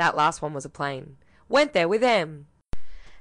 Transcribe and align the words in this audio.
That 0.00 0.16
last 0.16 0.40
one 0.40 0.54
was 0.54 0.64
a 0.64 0.70
plane. 0.70 1.18
Went 1.46 1.74
there 1.74 1.86
with 1.86 2.00
them. 2.00 2.46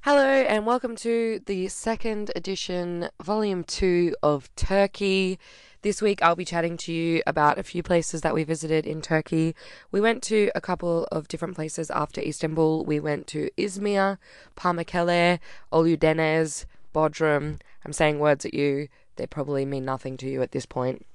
Hello, 0.03 0.23
and 0.23 0.65
welcome 0.65 0.95
to 0.95 1.41
the 1.45 1.67
second 1.67 2.31
edition, 2.37 3.09
volume 3.21 3.65
two 3.65 4.15
of 4.23 4.49
Turkey. 4.55 5.39
This 5.81 6.01
week 6.01 6.21
I'll 6.21 6.37
be 6.37 6.45
chatting 6.45 6.77
to 6.77 6.93
you 6.93 7.21
about 7.27 7.57
a 7.57 7.63
few 7.63 7.83
places 7.83 8.21
that 8.21 8.33
we 8.33 8.45
visited 8.45 8.87
in 8.87 9.01
Turkey. 9.01 9.55
We 9.91 9.99
went 9.99 10.23
to 10.23 10.51
a 10.55 10.61
couple 10.61 11.05
of 11.11 11.27
different 11.27 11.55
places 11.55 11.91
after 11.91 12.21
Istanbul. 12.21 12.85
We 12.85 13.01
went 13.01 13.27
to 13.27 13.49
Izmir, 13.57 14.17
Pamukkale, 14.55 15.39
Oludeniz, 15.73 16.63
Bodrum. 16.95 17.59
I'm 17.83 17.91
saying 17.91 18.19
words 18.19 18.45
at 18.45 18.53
you, 18.53 18.87
they 19.17 19.27
probably 19.27 19.65
mean 19.65 19.83
nothing 19.83 20.15
to 20.15 20.29
you 20.29 20.41
at 20.41 20.53
this 20.53 20.65
point. 20.65 21.05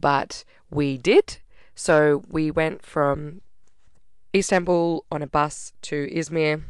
But 0.00 0.44
we 0.70 0.98
did. 0.98 1.38
So 1.74 2.22
we 2.30 2.52
went 2.52 2.86
from 2.86 3.40
Istanbul 4.34 5.04
on 5.10 5.22
a 5.22 5.26
bus 5.26 5.72
to 5.82 6.08
Izmir. 6.08 6.62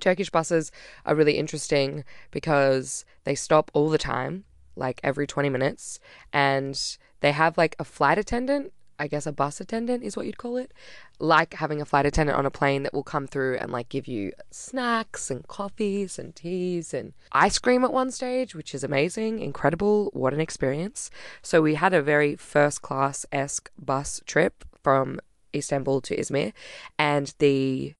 Turkish 0.00 0.30
buses 0.30 0.72
are 1.06 1.14
really 1.14 1.38
interesting 1.38 2.04
because 2.30 3.04
they 3.24 3.34
stop 3.34 3.70
all 3.74 3.90
the 3.90 3.98
time, 3.98 4.44
like 4.76 5.00
every 5.04 5.26
20 5.26 5.48
minutes, 5.48 6.00
and 6.32 6.98
they 7.20 7.32
have 7.32 7.56
like 7.58 7.76
a 7.78 7.84
flight 7.84 8.18
attendant. 8.18 8.72
I 8.96 9.08
guess 9.08 9.26
a 9.26 9.32
bus 9.32 9.60
attendant 9.60 10.04
is 10.04 10.16
what 10.16 10.24
you'd 10.26 10.38
call 10.38 10.56
it. 10.56 10.72
Like 11.18 11.54
having 11.54 11.80
a 11.80 11.84
flight 11.84 12.06
attendant 12.06 12.38
on 12.38 12.46
a 12.46 12.50
plane 12.50 12.84
that 12.84 12.94
will 12.94 13.02
come 13.02 13.26
through 13.26 13.56
and 13.56 13.72
like 13.72 13.88
give 13.88 14.06
you 14.06 14.32
snacks 14.52 15.32
and 15.32 15.46
coffees 15.48 16.16
and 16.16 16.34
teas 16.34 16.94
and 16.94 17.12
ice 17.32 17.58
cream 17.58 17.84
at 17.84 17.92
one 17.92 18.12
stage, 18.12 18.54
which 18.54 18.72
is 18.72 18.84
amazing, 18.84 19.40
incredible. 19.40 20.10
What 20.12 20.32
an 20.32 20.40
experience. 20.40 21.10
So 21.42 21.60
we 21.60 21.74
had 21.74 21.92
a 21.92 22.02
very 22.02 22.36
first 22.36 22.82
class 22.82 23.26
esque 23.32 23.70
bus 23.78 24.20
trip 24.26 24.64
from 24.80 25.18
Istanbul 25.54 26.00
to 26.02 26.16
Izmir, 26.16 26.52
and 26.98 27.34
the 27.38 27.94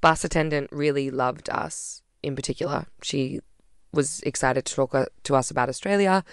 bus 0.00 0.24
attendant 0.24 0.68
really 0.70 1.10
loved 1.10 1.48
us 1.50 2.02
in 2.22 2.36
particular. 2.36 2.86
She 3.02 3.40
was 3.94 4.20
excited 4.20 4.64
to 4.64 4.74
talk 4.74 4.94
uh, 4.94 5.06
to 5.22 5.36
us 5.36 5.50
about 5.50 5.68
Australia 5.68 6.24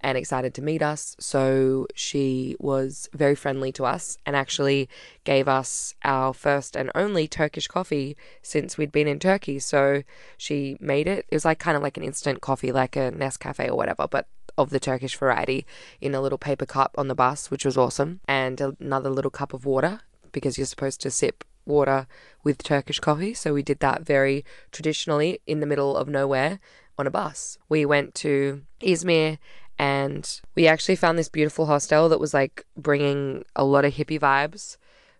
and 0.00 0.16
excited 0.16 0.54
to 0.54 0.62
meet 0.62 0.82
us. 0.82 1.14
So 1.20 1.86
she 1.94 2.56
was 2.58 3.08
very 3.12 3.34
friendly 3.34 3.70
to 3.72 3.84
us 3.84 4.16
and 4.24 4.34
actually 4.34 4.88
gave 5.24 5.46
us 5.46 5.94
our 6.02 6.32
first 6.32 6.74
and 6.74 6.90
only 6.94 7.28
Turkish 7.28 7.68
coffee 7.68 8.16
since 8.42 8.78
we'd 8.78 8.92
been 8.92 9.06
in 9.06 9.18
Turkey. 9.18 9.58
So 9.58 10.02
she 10.36 10.76
made 10.80 11.06
it. 11.06 11.26
It 11.28 11.34
was 11.34 11.44
like 11.44 11.58
kind 11.58 11.76
of 11.76 11.82
like 11.82 11.96
an 11.96 12.02
instant 12.02 12.40
coffee, 12.40 12.72
like 12.72 12.96
a 12.96 13.12
Nescafe 13.12 13.68
or 13.68 13.76
whatever, 13.76 14.08
but 14.08 14.26
of 14.56 14.70
the 14.70 14.80
Turkish 14.80 15.16
variety 15.16 15.64
in 16.00 16.14
a 16.14 16.20
little 16.20 16.38
paper 16.38 16.66
cup 16.66 16.94
on 16.98 17.08
the 17.08 17.14
bus, 17.14 17.50
which 17.50 17.64
was 17.64 17.76
awesome, 17.76 18.20
and 18.26 18.60
another 18.80 19.10
little 19.10 19.30
cup 19.30 19.52
of 19.54 19.64
water 19.64 20.00
because 20.32 20.58
you're 20.58 20.66
supposed 20.66 21.00
to 21.02 21.10
sip 21.10 21.44
water 21.66 22.06
with 22.42 22.62
Turkish 22.62 23.00
coffee. 23.00 23.34
So 23.34 23.54
we 23.54 23.62
did 23.62 23.80
that 23.80 24.02
very 24.02 24.44
traditionally 24.72 25.40
in 25.46 25.60
the 25.60 25.66
middle 25.66 25.96
of 25.96 26.08
nowhere 26.08 26.58
on 26.98 27.06
a 27.06 27.10
bus. 27.10 27.58
We 27.68 27.84
went 27.86 28.14
to 28.16 28.62
Izmir 28.80 29.38
and 29.78 30.40
we 30.54 30.66
actually 30.66 30.96
found 30.96 31.18
this 31.18 31.28
beautiful 31.28 31.66
hostel 31.66 32.08
that 32.10 32.20
was 32.20 32.34
like 32.34 32.66
bringing 32.76 33.44
a 33.56 33.64
lot 33.64 33.84
of 33.84 33.94
hippie 33.94 34.20
vibes. 34.20 34.76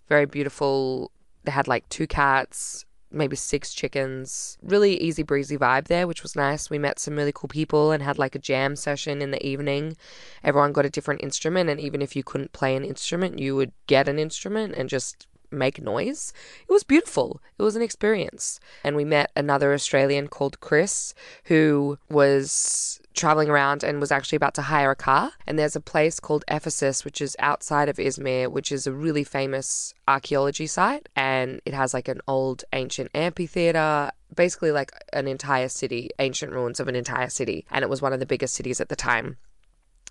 Very 0.08 0.27
beautiful. 0.27 1.11
They 1.44 1.53
had 1.53 1.69
like 1.69 1.88
two 1.88 2.06
cats, 2.06 2.84
maybe 3.11 3.36
six 3.36 3.72
chickens. 3.75 4.58
Really 4.62 5.00
easy 5.00 5.22
breezy 5.22 5.56
vibe 5.56 5.89
there, 5.89 6.06
which 6.06 6.22
was 6.22 6.36
nice. 6.36 6.70
We 6.70 6.78
met 6.78 6.98
some 6.98 7.16
really 7.16 7.33
cool 7.33 7.48
people 7.48 7.91
and 7.91 8.03
had 8.03 8.19
like 8.19 8.34
a 8.34 8.39
jam 8.39 8.77
session 8.77 9.20
in 9.22 9.30
the 9.30 9.44
evening. 9.47 9.97
Everyone 10.44 10.72
got 10.72 10.86
a 10.86 10.91
different 10.91 11.22
instrument, 11.22 11.70
and 11.70 11.81
even 11.81 12.03
if 12.03 12.14
you 12.14 12.22
couldn't 12.22 12.53
play 12.53 12.77
an 12.77 12.84
instrument, 12.84 13.38
you 13.38 13.56
would 13.56 13.72
get 13.86 14.08
an 14.08 14.19
instrument 14.19 14.75
and 14.75 14.88
just 14.88 15.27
make 15.50 15.83
noise. 15.83 16.33
It 16.69 16.72
was 16.72 16.84
beautiful. 16.84 17.41
It 17.58 17.62
was 17.62 17.77
an 17.77 17.83
experience. 17.83 18.61
And 18.84 18.97
we 18.97 19.05
met 19.05 19.31
another 19.34 19.72
Australian 19.72 20.28
called 20.28 20.60
Chris 20.60 21.15
who 21.44 21.99
was 22.09 23.00
traveling 23.15 23.48
around 23.48 23.82
and 23.82 24.00
was 24.00 24.12
actually 24.12 24.37
about 24.37 24.54
to 24.54 24.62
hire 24.62 24.91
a 24.91 24.97
car. 24.97 25.32
And 25.47 25.59
there's 25.59 25.76
a 25.76 25.81
place 25.81 26.21
called 26.21 26.44
Ephesus, 26.48 27.04
which 27.04 27.21
is 27.21 27.37
outside 27.38 27.88
of 27.88 27.97
Izmir, 27.97 28.50
which 28.50 28.71
is 28.71 28.87
a 28.87 28.93
really 28.93 29.25
famous 29.25 29.94
archaeology 30.06 30.66
site. 30.66 31.09
And 31.16 31.60
it 31.65 31.75
has 31.75 31.93
like 31.93 32.09
an 32.09 32.20
old 32.28 32.65
ancient 32.72 33.10
amphitheater, 33.15 34.10
basically 34.34 34.72
like 34.72 34.93
an 35.12 35.26
entire 35.26 35.69
city, 35.69 36.10
ancient 36.19 36.53
ruins 36.53 36.81
of 36.81 36.88
an 36.88 36.97
entire 36.97 37.28
city. 37.28 37.66
And 37.70 37.82
it 37.82 37.91
was 37.91 38.00
one 38.00 38.12
of 38.12 38.20
the 38.20 38.26
biggest 38.26 38.54
cities 38.54 38.81
at 38.81 38.88
the 38.88 38.97
time. 38.97 39.37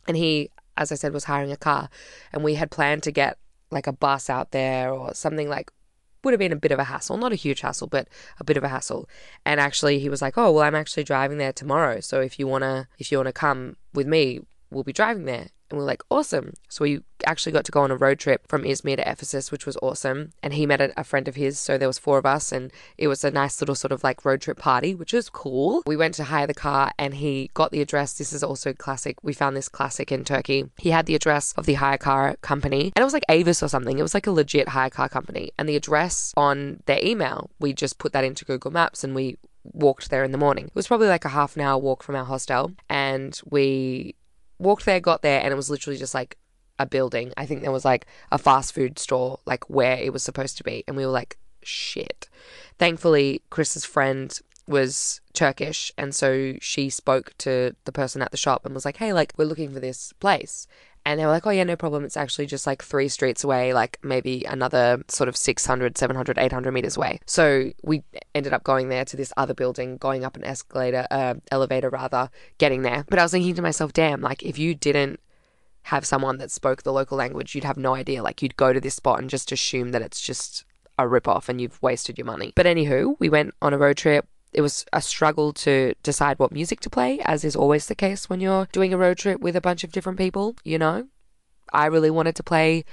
And 0.08 0.18
he, 0.18 0.52
as 0.76 0.92
I 0.92 0.96
said, 0.96 1.14
was 1.14 1.26
hiring 1.26 1.52
a 1.52 1.58
car. 1.58 1.90
And 2.34 2.44
we 2.44 2.56
had 2.56 2.72
planned 2.72 3.04
to 3.04 3.12
get 3.12 3.38
like 3.72 3.88
a 3.88 3.94
bus 3.94 4.30
out 4.30 4.52
there 4.52 4.92
or 4.92 5.14
something 5.14 5.48
like 5.48 5.72
would 6.24 6.34
have 6.34 6.40
been 6.40 6.52
a 6.52 6.58
bit 6.58 6.72
of 6.72 6.80
a 6.80 6.86
hassle, 6.86 7.18
not 7.18 7.32
a 7.32 7.36
huge 7.36 7.62
hassle, 7.62 7.88
but 7.88 8.08
a 8.40 8.44
bit 8.44 8.58
of 8.58 8.64
a 8.64 8.70
hassle. 8.70 9.08
And 9.46 9.60
actually 9.60 10.00
he 10.00 10.10
was 10.10 10.22
like, 10.22 10.38
"Oh, 10.38 10.52
well 10.52 10.64
I'm 10.64 10.76
actually 10.76 11.04
driving 11.04 11.38
there 11.38 11.54
tomorrow, 11.54 12.00
so 12.00 12.22
if 12.22 12.40
you 12.40 12.48
want 12.48 12.64
to 12.64 12.88
if 12.98 13.12
you 13.12 13.18
want 13.18 13.28
to 13.28 13.34
come 13.34 13.78
with 13.94 14.08
me, 14.08 14.42
we'll 14.70 14.84
be 14.84 14.94
driving 14.94 15.26
there." 15.26 15.48
And 15.70 15.78
we 15.78 15.84
are 15.84 15.88
like, 15.88 16.04
awesome. 16.10 16.54
So 16.68 16.84
we 16.84 17.02
actually 17.26 17.52
got 17.52 17.66
to 17.66 17.72
go 17.72 17.82
on 17.82 17.92
a 17.92 17.96
road 17.96 18.18
trip 18.18 18.48
from 18.48 18.64
Izmir 18.64 18.96
to 18.96 19.10
Ephesus, 19.10 19.52
which 19.52 19.68
was 19.68 19.78
awesome. 19.82 20.32
And 20.42 20.54
he 20.54 20.66
met 20.66 20.82
a, 20.98 21.04
friend 21.04 21.28
of 21.28 21.36
his, 21.36 21.60
so 21.60 21.78
there 21.78 21.88
was 21.88 22.00
four 22.00 22.18
of 22.18 22.26
us, 22.26 22.52
and 22.52 22.72
it 22.98 23.08
was 23.08 23.24
a 23.24 23.32
nice 23.32 23.62
little 23.62 23.76
sort 23.76 23.92
of 23.92 24.04
like 24.04 24.26
road 24.26 24.42
trip 24.42 24.58
party, 24.58 24.96
which 24.96 25.14
was 25.14 25.30
cool. 25.30 25.84
We 25.86 25.96
went 25.96 26.16
to 26.16 26.26
hire 26.26 26.48
the 26.48 26.54
car, 26.54 26.92
and 26.98 27.16
he 27.16 27.52
got 27.54 27.72
the 27.72 27.82
address. 27.82 28.14
This 28.14 28.34
is 28.34 28.44
also 28.44 28.74
classic. 28.74 29.18
We 29.24 29.34
found 29.34 29.56
this 29.56 29.70
classic 29.70 30.12
in 30.12 30.24
Turkey. 30.24 30.66
He 30.78 30.90
had 30.90 31.06
the 31.06 31.16
address 31.16 31.54
of 31.54 31.66
the 31.66 31.76
hire 31.76 31.98
car 31.98 32.36
company, 32.42 32.92
and 32.96 33.02
it 33.02 33.06
was 33.06 33.14
like 33.14 33.26
Avis 33.30 33.62
or 33.62 33.68
something. 33.68 34.00
It 34.00 34.04
was 34.04 34.14
like 34.14 34.28
a 34.28 34.32
legit 34.32 34.70
hire 34.70 34.90
car 34.90 35.10
company, 35.10 35.52
and 35.58 35.70
the 35.70 35.76
address 35.76 36.34
on 36.36 36.82
their 36.86 37.00
email, 37.04 37.50
we 37.60 37.74
just 37.74 38.00
put 38.00 38.14
that 38.14 38.24
into 38.24 38.46
Google 38.46 38.72
Maps, 38.72 39.04
and 39.04 39.14
we 39.14 39.38
walked 39.64 40.10
there 40.10 40.24
in 40.24 40.32
the 40.32 40.38
morning. 40.38 40.66
It 40.66 40.76
was 40.76 40.88
probably 40.88 41.08
like 41.08 41.26
a 41.26 41.30
half 41.30 41.56
an 41.56 41.62
hour 41.62 41.78
walk 41.78 42.02
from 42.02 42.16
our 42.16 42.26
hostel, 42.26 42.74
and 42.90 43.40
we 43.46 44.16
walked 44.60 44.86
there, 44.86 45.00
got 45.00 45.22
there, 45.22 45.42
and 45.42 45.52
it 45.52 45.56
was 45.56 45.70
literally 45.70 45.98
just 45.98 46.14
like 46.14 46.38
a 46.78 46.86
building. 46.86 47.34
I 47.36 47.46
think 47.46 47.62
there 47.62 47.72
was 47.72 47.86
like 47.86 48.06
a 48.32 48.38
fast 48.38 48.74
food 48.74 49.00
store, 49.00 49.40
like 49.46 49.70
where 49.70 49.98
it 49.98 50.14
was 50.14 50.24
supposed 50.24 50.58
to 50.58 50.64
be. 50.64 50.84
And 50.88 50.96
we 50.96 51.06
were 51.06 51.12
like, 51.12 51.38
shit. 51.64 52.30
Thankfully, 52.78 53.42
Chris's 53.50 53.86
friend 53.86 54.40
was 54.68 55.20
Turkish, 55.34 55.92
and 55.98 56.14
so 56.14 56.54
she 56.62 56.90
spoke 56.90 57.34
to 57.40 57.76
the 57.86 57.92
person 57.92 58.22
at 58.22 58.32
the 58.32 58.38
shop 58.38 58.66
and 58.66 58.76
was 58.76 58.86
like, 58.86 58.98
hey, 58.98 59.14
like, 59.14 59.34
we're 59.36 59.46
looking 59.46 59.74
for 59.74 59.80
this 59.80 60.14
place. 60.14 60.68
And 61.10 61.20
they 61.20 61.26
were 61.26 61.32
like, 61.32 61.48
oh, 61.48 61.50
yeah, 61.50 61.64
no 61.64 61.76
problem. 61.76 62.06
It's 62.06 62.16
actually 62.16 62.46
just 62.46 62.68
like 62.68 62.84
three 62.84 63.08
streets 63.08 63.44
away, 63.44 63.74
like 63.74 63.98
maybe 64.04 64.46
another 64.46 65.04
sort 65.08 65.28
of 65.28 65.36
600, 65.36 65.98
700, 65.98 66.38
800 66.38 66.72
meters 66.72 66.98
away. 66.98 67.20
So 67.26 67.72
we 67.82 68.04
ended 68.36 68.54
up 68.54 68.64
going 68.64 68.90
there 68.90 69.04
to 69.06 69.18
this 69.18 69.34
other 69.36 69.56
building, 69.56 69.98
going 69.98 70.24
up 70.24 70.38
an 70.38 70.44
escalator, 70.44 71.08
uh, 71.10 71.34
elevator 71.52 71.90
rather, 71.90 72.30
getting 72.60 72.84
there. 72.84 73.06
But 73.10 73.18
I 73.18 73.24
was 73.24 73.32
thinking 73.32 73.56
to 73.56 73.62
myself, 73.64 73.92
damn, 73.92 74.22
like 74.22 74.44
if 74.44 74.60
you 74.60 74.76
didn't 74.76 75.20
have 75.82 76.06
someone 76.06 76.38
that 76.38 76.52
spoke 76.52 76.84
the 76.84 76.94
local 76.94 77.18
language, 77.18 77.56
you'd 77.56 77.64
have 77.64 77.78
no 77.78 77.96
idea. 77.96 78.22
Like 78.22 78.44
you'd 78.44 78.56
go 78.56 78.72
to 78.72 78.80
this 78.80 78.94
spot 78.94 79.18
and 79.18 79.32
just 79.32 79.52
assume 79.52 79.90
that 79.94 80.04
it's 80.04 80.22
just 80.22 80.64
a 81.00 81.08
rip 81.08 81.28
off 81.28 81.50
and 81.50 81.60
you've 81.60 81.82
wasted 81.82 82.20
your 82.20 82.26
money. 82.26 82.54
But 82.56 82.68
anywho, 82.68 83.16
we 83.18 83.30
went 83.30 83.56
on 83.64 83.74
a 83.74 83.80
road 83.80 83.98
trip 83.98 84.28
it 84.52 84.62
was 84.62 84.86
a 84.92 85.02
struggle 85.02 85.54
to 85.54 85.94
decide 86.04 86.40
what 86.40 86.52
music 86.52 86.80
to 86.82 86.90
play, 86.90 87.20
as 87.26 87.44
is 87.44 87.56
always 87.56 87.88
the 87.88 87.96
case 87.96 88.30
when 88.30 88.40
you're 88.40 88.68
doing 88.72 88.94
a 88.94 88.98
road 88.98 89.18
trip 89.18 89.40
with 89.40 89.56
a 89.56 89.62
bunch 89.62 89.84
of 89.84 89.92
different 89.92 90.18
people, 90.18 90.56
you 90.64 90.78
know. 90.78 91.08
I 91.72 91.86
really 91.86 92.10
wanted 92.10 92.36
to 92.38 92.44
play 92.44 92.84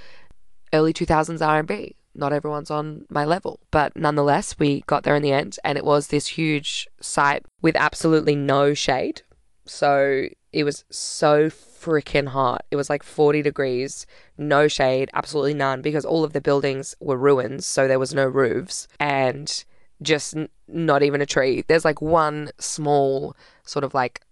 early 0.72 0.92
2000s 0.92 1.44
R&B. 1.44 1.96
Not 2.14 2.32
everyone's 2.32 2.70
on 2.70 3.04
my 3.10 3.24
level, 3.24 3.60
but 3.70 3.94
nonetheless, 3.94 4.58
we 4.58 4.82
got 4.86 5.02
there 5.02 5.16
in 5.16 5.22
the 5.22 5.32
end 5.32 5.58
and 5.64 5.76
it 5.76 5.84
was 5.84 6.08
this 6.08 6.28
huge 6.28 6.88
site 7.00 7.44
with 7.60 7.76
absolutely 7.76 8.34
no 8.34 8.72
shade. 8.72 9.22
So 9.66 10.28
it 10.52 10.64
was 10.64 10.84
so 10.90 11.50
freaking 11.50 12.28
hot. 12.28 12.64
It 12.70 12.76
was 12.76 12.88
like 12.88 13.02
40 13.02 13.42
degrees, 13.42 14.06
no 14.38 14.68
shade, 14.68 15.10
absolutely 15.12 15.54
none 15.54 15.82
because 15.82 16.06
all 16.06 16.24
of 16.24 16.32
the 16.32 16.40
buildings 16.40 16.94
were 17.00 17.18
ruins, 17.18 17.66
so 17.66 17.86
there 17.86 17.98
was 17.98 18.14
no 18.14 18.26
roofs 18.26 18.88
and 18.98 19.64
just 20.02 20.36
n- 20.36 20.48
not 20.68 21.02
even 21.02 21.20
a 21.20 21.26
tree. 21.26 21.64
There's 21.66 21.84
like 21.84 22.00
one 22.00 22.50
small 22.58 23.36
sort 23.64 23.84
of 23.84 23.94
like 23.94 24.22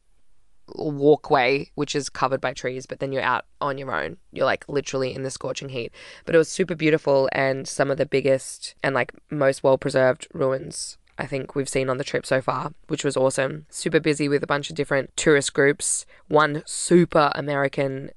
walkway 0.77 1.71
which 1.75 1.95
is 1.95 2.09
covered 2.09 2.41
by 2.41 2.53
trees, 2.53 2.87
but 2.87 2.99
then 2.99 3.13
you're 3.13 3.23
out 3.23 3.45
on 3.61 3.79
your 3.79 3.93
own. 3.95 4.17
You're 4.33 4.47
like 4.47 4.65
literally 4.69 5.15
in 5.15 5.23
the 5.23 5.31
scorching 5.31 5.69
heat. 5.71 5.93
But 6.25 6.35
it 6.35 6.39
was 6.39 6.49
super 6.49 6.75
beautiful 6.75 7.29
and 7.33 7.69
some 7.69 7.91
of 7.91 7.99
the 7.99 8.07
biggest 8.07 8.75
and 8.83 8.95
like 8.95 9.13
most 9.31 9.63
well 9.63 9.79
preserved 9.79 10.27
ruins 10.33 10.99
I 11.19 11.27
think 11.27 11.55
we've 11.55 11.69
seen 11.69 11.89
on 11.89 11.99
the 11.99 12.05
trip 12.05 12.27
so 12.27 12.41
far, 12.41 12.73
which 12.89 13.05
was 13.05 13.17
awesome. 13.17 13.67
Super 13.71 14.01
busy 14.01 14.29
with 14.29 14.43
a 14.43 14.49
bunch 14.49 14.69
of 14.69 14.77
different 14.77 15.17
tourist 15.17 15.53
groups. 15.53 16.07
One 16.29 16.63
super 16.67 17.31
American 17.35 18.11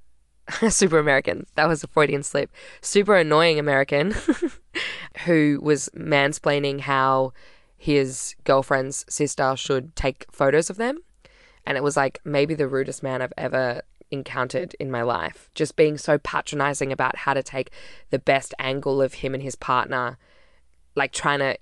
super 0.70 1.00
American. 1.00 1.46
That 1.56 1.68
was 1.68 1.84
a 1.84 1.88
Freudian 1.88 2.24
slip. 2.24 2.52
Super 2.82 3.16
annoying 3.16 3.60
American 3.60 4.16
who 5.26 5.60
was 5.62 5.90
mansplaining 5.96 6.82
how 6.82 7.34
his 7.78 8.36
girlfriend's 8.44 9.06
sister 9.10 9.56
should 9.56 9.96
take 9.96 10.26
photos 10.32 10.70
of 10.70 10.78
them. 10.78 11.00
And 11.66 11.78
it 11.78 11.84
was 11.84 11.98
like 11.98 12.20
maybe 12.24 12.56
the 12.56 12.68
rudest 12.68 13.04
man 13.04 13.22
I've 13.22 13.34
ever 13.38 13.82
encountered 14.10 14.74
in 14.80 14.90
my 14.90 15.02
life. 15.02 15.50
Just 15.54 15.76
being 15.76 15.98
so 15.98 16.18
patronizing 16.18 16.92
about 16.92 17.18
how 17.18 17.34
to 17.34 17.44
take 17.44 17.72
the 18.10 18.20
best 18.20 18.54
angle 18.58 19.02
of 19.02 19.16
him 19.16 19.34
and 19.34 19.44
his 19.44 19.56
partner, 19.56 20.18
like 20.96 21.12
trying 21.12 21.40
to 21.40 21.58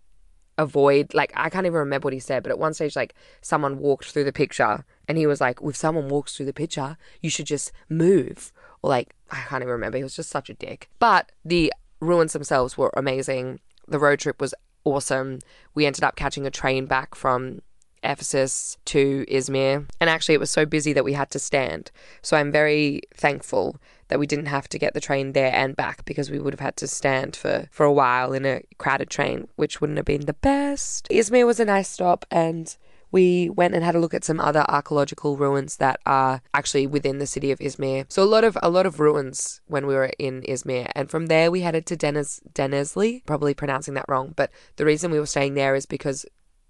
avoid 0.58 1.14
like 1.14 1.34
I 1.36 1.50
can't 1.50 1.66
even 1.66 1.80
remember 1.80 2.06
what 2.06 2.14
he 2.14 2.20
said, 2.20 2.44
but 2.44 2.52
at 2.52 2.60
one 2.60 2.74
stage 2.74 2.96
like 2.96 3.14
someone 3.42 3.80
walked 3.80 4.06
through 4.06 4.24
the 4.24 4.32
picture 4.32 4.86
and 5.08 5.18
he 5.18 5.28
was 5.28 5.42
like, 5.42 5.60
if 5.62 5.76
someone 5.76 6.08
walks 6.08 6.36
through 6.36 6.46
the 6.46 6.54
picture, 6.54 6.98
you 7.22 7.30
should 7.30 7.46
just 7.46 7.72
move. 7.90 8.54
Or 8.86 8.90
like 8.90 9.16
I 9.32 9.38
can't 9.38 9.64
even 9.64 9.72
remember. 9.72 9.98
He 9.98 10.04
was 10.04 10.16
just 10.16 10.30
such 10.30 10.48
a 10.48 10.54
dick. 10.54 10.90
But 11.00 11.32
the 11.44 11.74
ruins 12.00 12.34
themselves 12.34 12.78
were 12.78 12.92
amazing. 12.96 13.60
The 13.88 13.98
road 13.98 14.20
trip 14.20 14.40
was 14.40 14.54
awesome. 14.84 15.40
We 15.74 15.88
ended 15.88 16.04
up 16.04 16.16
catching 16.16 16.46
a 16.46 16.52
train 16.52 16.86
back 16.86 17.16
from 17.16 17.64
Ephesus 18.04 18.78
to 18.86 19.26
Izmir. 19.28 19.90
And 20.00 20.08
actually, 20.08 20.36
it 20.36 20.40
was 20.40 20.52
so 20.52 20.68
busy 20.68 20.94
that 20.94 21.04
we 21.04 21.14
had 21.14 21.32
to 21.32 21.40
stand. 21.40 21.90
So 22.22 22.38
I'm 22.38 22.52
very 22.52 23.02
thankful 23.16 23.78
that 24.10 24.20
we 24.20 24.28
didn't 24.28 24.46
have 24.46 24.70
to 24.70 24.78
get 24.78 24.94
the 24.94 25.02
train 25.02 25.32
there 25.32 25.52
and 25.52 25.76
back 25.76 26.06
because 26.06 26.30
we 26.30 26.38
would 26.38 26.54
have 26.54 26.60
had 26.60 26.78
to 26.78 26.88
stand 26.88 27.36
for, 27.36 27.68
for 27.72 27.88
a 27.88 27.92
while 27.92 28.34
in 28.34 28.46
a 28.46 28.62
crowded 28.78 29.10
train, 29.10 29.48
which 29.56 29.82
wouldn't 29.82 29.98
have 29.98 30.06
been 30.06 30.28
the 30.28 30.34
best. 30.34 31.08
Izmir 31.10 31.48
was 31.48 31.60
a 31.60 31.66
nice 31.66 31.90
stop 31.90 32.24
and 32.30 32.78
we 33.16 33.50
went 33.50 33.74
and 33.74 33.82
had 33.82 33.96
a 33.96 34.00
look 34.00 34.14
at 34.14 34.26
some 34.26 34.42
other 34.42 34.66
archaeological 34.68 35.38
ruins 35.38 35.78
that 35.78 36.02
are 36.06 36.42
actually 36.54 36.86
within 36.86 37.18
the 37.18 37.26
city 37.26 37.50
of 37.50 37.60
Izmir. 37.60 38.06
So 38.10 38.22
a 38.22 38.32
lot 38.36 38.44
of 38.44 38.58
a 38.62 38.70
lot 38.70 38.86
of 38.86 39.00
ruins 39.00 39.62
when 39.68 39.88
we 39.88 39.96
were 39.96 40.12
in 40.20 40.42
Izmir, 40.42 40.92
and 40.94 41.10
from 41.10 41.28
there 41.28 41.50
we 41.50 41.62
headed 41.62 41.86
to 41.86 41.96
Denez 41.96 42.42
Denizli. 42.54 43.26
Probably 43.26 43.54
pronouncing 43.54 43.94
that 43.94 44.10
wrong, 44.10 44.34
but 44.36 44.52
the 44.76 44.84
reason 44.84 45.12
we 45.12 45.20
were 45.22 45.34
staying 45.36 45.54
there 45.54 45.76
is 45.76 45.86
because 45.86 46.26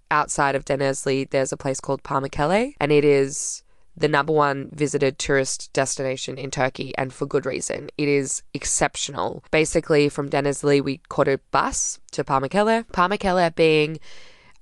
outside 0.08 0.54
of 0.54 0.64
Denizli 0.64 1.28
there's 1.28 1.50
a 1.50 1.56
place 1.56 1.80
called 1.80 2.04
Pamukkale, 2.04 2.74
and 2.80 2.92
it 2.92 3.04
is 3.04 3.64
the 3.96 4.06
number 4.06 4.32
one 4.32 4.70
visited 4.72 5.18
tourist 5.18 5.72
destination 5.72 6.38
in 6.38 6.52
Turkey, 6.52 6.94
and 6.96 7.12
for 7.12 7.26
good 7.26 7.44
reason. 7.44 7.90
It 7.98 8.08
is 8.08 8.44
exceptional. 8.54 9.42
Basically, 9.50 10.08
from 10.08 10.30
Denizli, 10.30 10.80
we 10.80 10.98
caught 11.08 11.26
a 11.26 11.40
bus 11.50 11.98
to 12.12 12.22
Pamukkale. 12.22 12.86
Pamukkale 12.92 13.52
being 13.56 13.98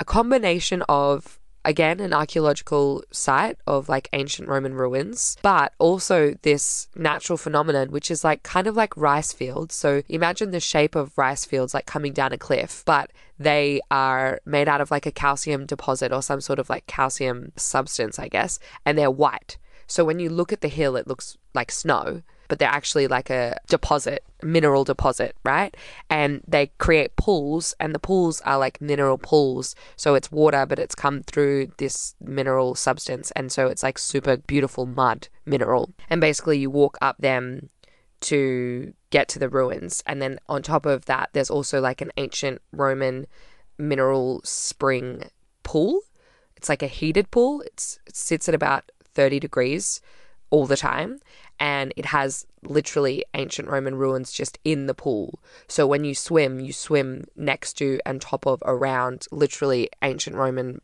a 0.01 0.05
combination 0.07 0.83
of 0.89 1.39
again 1.65 2.01
an 2.01 2.13
archaeological 2.13 3.03
site 3.11 3.59
of 3.67 3.89
like 3.89 4.09
ancient 4.13 4.49
Roman 4.49 4.75
ruins, 4.75 5.37
but 5.43 5.73
also 5.79 6.35
this 6.43 6.89
natural 6.95 7.37
phenomenon, 7.37 7.91
which 7.91 8.11
is 8.11 8.25
like 8.25 8.43
kind 8.43 8.67
of 8.67 8.77
like 8.77 8.97
rice 8.97 9.33
fields. 9.33 9.75
So 9.75 10.03
imagine 10.09 10.51
the 10.51 10.61
shape 10.61 10.95
of 10.95 11.17
rice 11.17 11.45
fields 11.45 11.75
like 11.75 11.87
coming 11.87 12.13
down 12.13 12.33
a 12.33 12.39
cliff, 12.39 12.83
but 12.85 13.11
they 13.39 13.81
are 13.91 14.41
made 14.45 14.69
out 14.69 14.81
of 14.81 14.91
like 14.91 15.07
a 15.07 15.13
calcium 15.13 15.67
deposit 15.67 16.13
or 16.13 16.23
some 16.23 16.41
sort 16.41 16.59
of 16.59 16.71
like 16.71 16.87
calcium 16.87 17.53
substance, 17.57 18.19
I 18.19 18.29
guess, 18.29 18.59
and 18.85 18.97
they're 18.97 19.11
white. 19.11 19.59
So 19.87 20.05
when 20.05 20.19
you 20.19 20.31
look 20.31 20.53
at 20.53 20.61
the 20.61 20.69
hill, 20.69 20.97
it 20.97 21.07
looks 21.07 21.37
like 21.55 21.71
snow, 21.71 22.23
but 22.49 22.59
they're 22.59 22.69
actually 22.69 23.07
like 23.07 23.31
a 23.31 23.59
deposit, 23.69 24.25
mineral 24.43 24.85
deposit, 24.85 25.37
right? 25.45 25.77
And 26.11 26.43
they 26.47 26.69
create 26.79 27.17
pools, 27.17 27.75
and 27.81 27.95
the 27.95 27.99
pools 27.99 28.41
are 28.43 28.59
like 28.59 28.81
mineral 28.81 29.19
pools. 29.19 29.75
So 29.97 30.15
it's 30.15 30.33
water, 30.33 30.67
but 30.67 30.79
it's 30.79 30.95
come 30.95 31.23
through 31.23 31.73
this 31.79 32.15
mineral 32.21 32.75
substance. 32.75 33.31
And 33.33 33.51
so 33.51 33.67
it's 33.69 33.83
like 33.83 33.99
super 33.99 34.37
beautiful 34.37 34.87
mud 34.87 35.29
mineral. 35.47 35.93
And 36.11 36.21
basically, 36.21 36.59
you 36.59 36.71
walk 36.71 36.99
up 37.01 37.19
them 37.19 37.71
to 38.23 38.95
get 39.11 39.29
to 39.29 39.39
the 39.39 39.49
ruins. 39.49 40.03
And 40.07 40.21
then 40.21 40.39
on 40.49 40.63
top 40.63 40.87
of 40.87 41.05
that, 41.07 41.31
there's 41.33 41.51
also 41.51 41.81
like 41.81 42.01
an 42.01 42.11
ancient 42.17 42.63
Roman 42.73 43.27
mineral 43.79 44.41
spring 44.45 45.31
pool. 45.63 46.01
It's 46.57 46.69
like 46.69 46.83
a 46.83 46.87
heated 46.87 47.31
pool. 47.31 47.61
It's, 47.63 47.99
it 48.07 48.17
sits 48.17 48.49
at 48.49 48.55
about 48.55 48.91
30 49.15 49.41
degrees 49.41 50.01
all 50.55 50.67
the 50.67 50.77
time 50.77 51.19
and 51.59 51.93
it 51.97 52.07
has 52.07 52.47
literally 52.63 53.25
ancient 53.35 53.69
Roman 53.69 53.97
ruins 53.97 54.31
just 54.31 54.57
in 54.63 54.87
the 54.87 54.95
pool. 54.95 55.41
So 55.67 55.85
when 55.85 56.05
you 56.05 56.15
swim, 56.15 56.61
you 56.61 56.73
swim 56.73 57.25
next 57.35 57.73
to 57.79 57.99
and 58.07 58.21
top 58.21 58.47
of 58.47 58.63
around 58.65 59.27
literally 59.33 59.91
ancient 60.03 60.37
Roman 60.37 60.81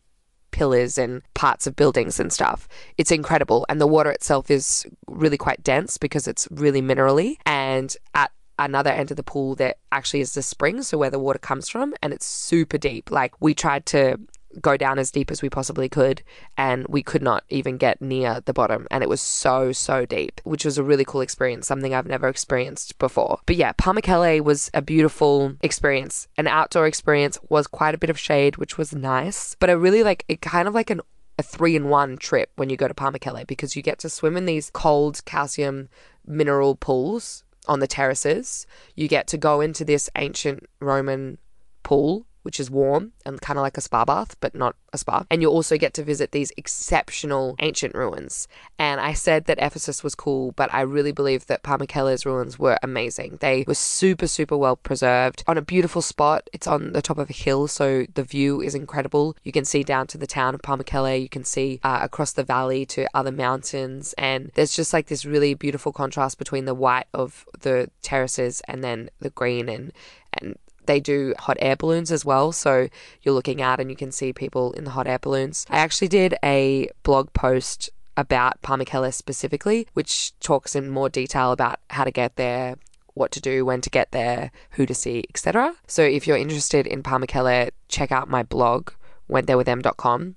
pillars 0.51 0.99
and 0.99 1.23
parts 1.35 1.69
of 1.69 1.77
buildings 1.77 2.19
and 2.19 2.33
stuff. 2.33 2.67
It's 2.99 3.13
incredible. 3.13 3.65
And 3.69 3.81
the 3.81 3.87
water 3.87 4.11
itself 4.11 4.51
is 4.51 4.85
really 5.07 5.39
quite 5.39 5.63
dense 5.63 5.99
because 5.99 6.27
it's 6.27 6.49
really 6.51 6.83
minerally. 6.83 7.37
And 7.47 7.97
at 8.15 8.33
another 8.59 8.91
end 8.91 9.13
of 9.13 9.17
the 9.17 9.23
pool 9.23 9.55
there 9.55 9.77
actually 9.93 10.21
is 10.21 10.35
the 10.35 10.43
spring, 10.43 10.83
so 10.83 10.99
where 10.99 11.11
the 11.11 11.21
water 11.21 11.39
comes 11.39 11.69
from, 11.69 11.95
and 12.03 12.13
it's 12.13 12.27
super 12.27 12.77
deep. 12.77 13.13
Like 13.13 13.41
we 13.41 13.55
tried 13.55 13.87
to 13.87 14.19
go 14.61 14.77
down 14.77 14.99
as 14.99 15.11
deep 15.11 15.31
as 15.31 15.43
we 15.43 15.49
possibly 15.49 15.89
could 15.89 16.23
and 16.57 16.87
we 16.89 17.03
could 17.03 17.23
not 17.23 17.45
even 17.49 17.77
get 17.77 18.01
near 18.01 18.41
the 18.47 18.53
bottom 18.53 18.87
and 18.91 19.03
it 19.03 19.09
was 19.09 19.21
so 19.21 19.71
so 19.71 20.05
deep 20.05 20.41
which 20.45 20.65
was 20.65 20.77
a 20.77 20.83
really 20.83 21.05
cool 21.05 21.21
experience 21.21 21.67
something 21.67 21.95
i've 21.95 22.07
never 22.07 22.29
experienced 22.29 22.99
before 22.99 23.39
but 23.47 23.57
yeah 23.57 23.73
Pamukkale 23.75 24.41
was 24.41 24.71
a 24.75 24.83
beautiful 24.83 25.55
experience 25.63 26.27
an 26.37 26.49
outdoor 26.49 26.87
experience 26.87 27.39
was 27.49 27.67
quite 27.67 27.95
a 27.95 27.99
bit 27.99 28.11
of 28.11 28.19
shade 28.19 28.57
which 28.57 28.77
was 28.77 28.95
nice 28.95 29.55
but 29.61 29.71
i 29.71 29.73
really 29.73 30.03
like 30.03 30.25
it 30.29 30.41
kind 30.41 30.67
of 30.67 30.75
like 30.75 30.91
an 30.91 31.01
a 31.39 31.43
three 31.43 31.75
in 31.75 31.89
one 31.89 32.19
trip 32.19 32.51
when 32.57 32.69
you 32.69 32.77
go 32.77 32.87
to 32.87 32.93
Pamukkale 32.93 33.47
because 33.47 33.75
you 33.75 33.81
get 33.81 33.99
to 34.01 34.11
swim 34.11 34.37
in 34.37 34.45
these 34.45 34.71
cold 34.75 35.25
calcium 35.25 35.89
mineral 36.27 36.77
pools 36.77 37.45
on 37.67 37.81
the 37.81 37.87
terraces. 37.87 38.67
You 38.95 39.09
get 39.09 39.27
to 39.29 39.39
go 39.39 39.63
into 39.63 39.83
this 39.83 40.11
ancient 40.17 40.67
Roman 40.81 41.39
pool 41.83 42.27
which 42.43 42.61
is 42.61 42.71
warm 42.71 43.13
and 43.25 43.41
kind 43.41 43.59
of 43.59 43.63
like 43.63 43.77
a 43.77 43.81
spa 43.81 44.05
bath, 44.05 44.37
but 44.41 44.55
not 44.55 44.77
a 44.93 44.99
spa. 44.99 45.25
And 45.31 45.43
you 45.43 45.49
also 45.49 45.77
get 45.77 45.95
to 45.95 46.03
visit 46.03 46.33
these 46.33 46.53
exceptional 46.57 47.55
ancient 47.61 47.95
ruins. 47.95 48.49
And 48.79 49.01
I 49.01 49.13
said 49.13 49.45
that 49.45 49.59
Ephesus 49.61 50.03
was 50.03 50.15
cool, 50.15 50.53
but 50.53 50.73
I 50.73 50.81
really 50.81 51.13
believe 51.13 51.47
that 51.47 51.63
Pamukkale's 51.63 52.27
ruins 52.27 52.59
were 52.59 52.79
amazing. 52.83 53.39
They 53.41 53.65
were 53.67 53.75
super, 53.75 54.27
super 54.27 54.57
well 54.57 54.77
preserved 54.77 55.45
on 55.47 55.59
a 55.59 55.63
beautiful 55.63 56.03
spot. 56.03 56.49
It's 56.53 56.67
on 56.67 56.93
the 56.93 57.03
top 57.03 57.19
of 57.19 57.31
a 57.31 57.35
hill, 57.35 57.69
so 57.69 58.07
the 58.15 58.25
view 58.25 58.61
is 58.61 58.75
incredible. 58.75 59.37
You 59.45 59.53
can 59.53 59.65
see 59.65 59.83
down 59.83 60.07
to 60.09 60.19
the 60.19 60.27
town 60.27 60.55
of 60.55 60.63
Pamukkale, 60.63 61.21
you 61.21 61.29
can 61.29 61.45
see 61.45 61.81
uh, 61.83 62.01
across 62.03 62.33
the 62.33 62.45
valley 62.45 62.85
to 62.87 63.07
other 63.15 63.33
mountains, 63.33 64.15
and 64.19 64.51
there's 64.55 64.75
just 64.75 64.93
like 64.93 65.07
this 65.07 65.25
really 65.25 65.55
beautiful 65.55 65.93
contrast 65.93 66.39
between 66.39 66.65
the 66.65 66.75
white 66.75 67.07
of 67.15 67.45
the 67.61 67.91
terraces 68.03 68.61
and 68.67 68.83
then 68.83 69.11
the 69.21 69.31
green 69.31 69.69
and 69.69 69.93
and 70.35 70.57
they 70.91 70.99
do 70.99 71.35
hot 71.39 71.57
air 71.61 71.77
balloons 71.77 72.11
as 72.11 72.25
well. 72.25 72.51
So 72.51 72.89
you're 73.23 73.35
looking 73.35 73.63
out 73.63 73.79
and 73.79 73.91
you 73.91 73.97
can 73.97 74.11
see 74.11 74.33
people 74.33 74.73
in 74.73 74.83
the 74.83 74.91
hot 74.91 75.07
air 75.07 75.21
balloons. 75.21 75.65
I 75.71 75.79
actually 75.79 76.09
did 76.09 76.35
a 76.43 76.91
blog 77.05 77.33
post 77.33 77.91
about 78.17 78.61
Pamukkale 78.63 79.15
specifically, 79.15 79.87
which 79.95 80.39
talks 80.41 80.75
in 80.75 80.91
more 80.91 81.09
detail 81.09 81.53
about 81.53 81.79
how 81.91 82.03
to 82.03 82.11
get 82.11 82.35
there, 82.35 82.75
what 83.15 83.31
to 83.33 83.41
do, 83.41 83.65
when 83.65 83.81
to 83.83 83.91
get 83.91 84.11
there, 84.11 84.51
who 84.73 84.85
to 84.85 84.95
see, 84.95 85.25
etc. 85.31 85.75
So 85.87 86.03
if 86.03 86.27
you're 86.27 86.37
interested 86.37 86.89
in 86.89 87.05
Pamukkale, 87.05 87.71
check 87.89 88.11
out 88.11 88.29
my 88.29 88.43
blog, 88.43 88.91
wentherewiththem.com 89.31 90.35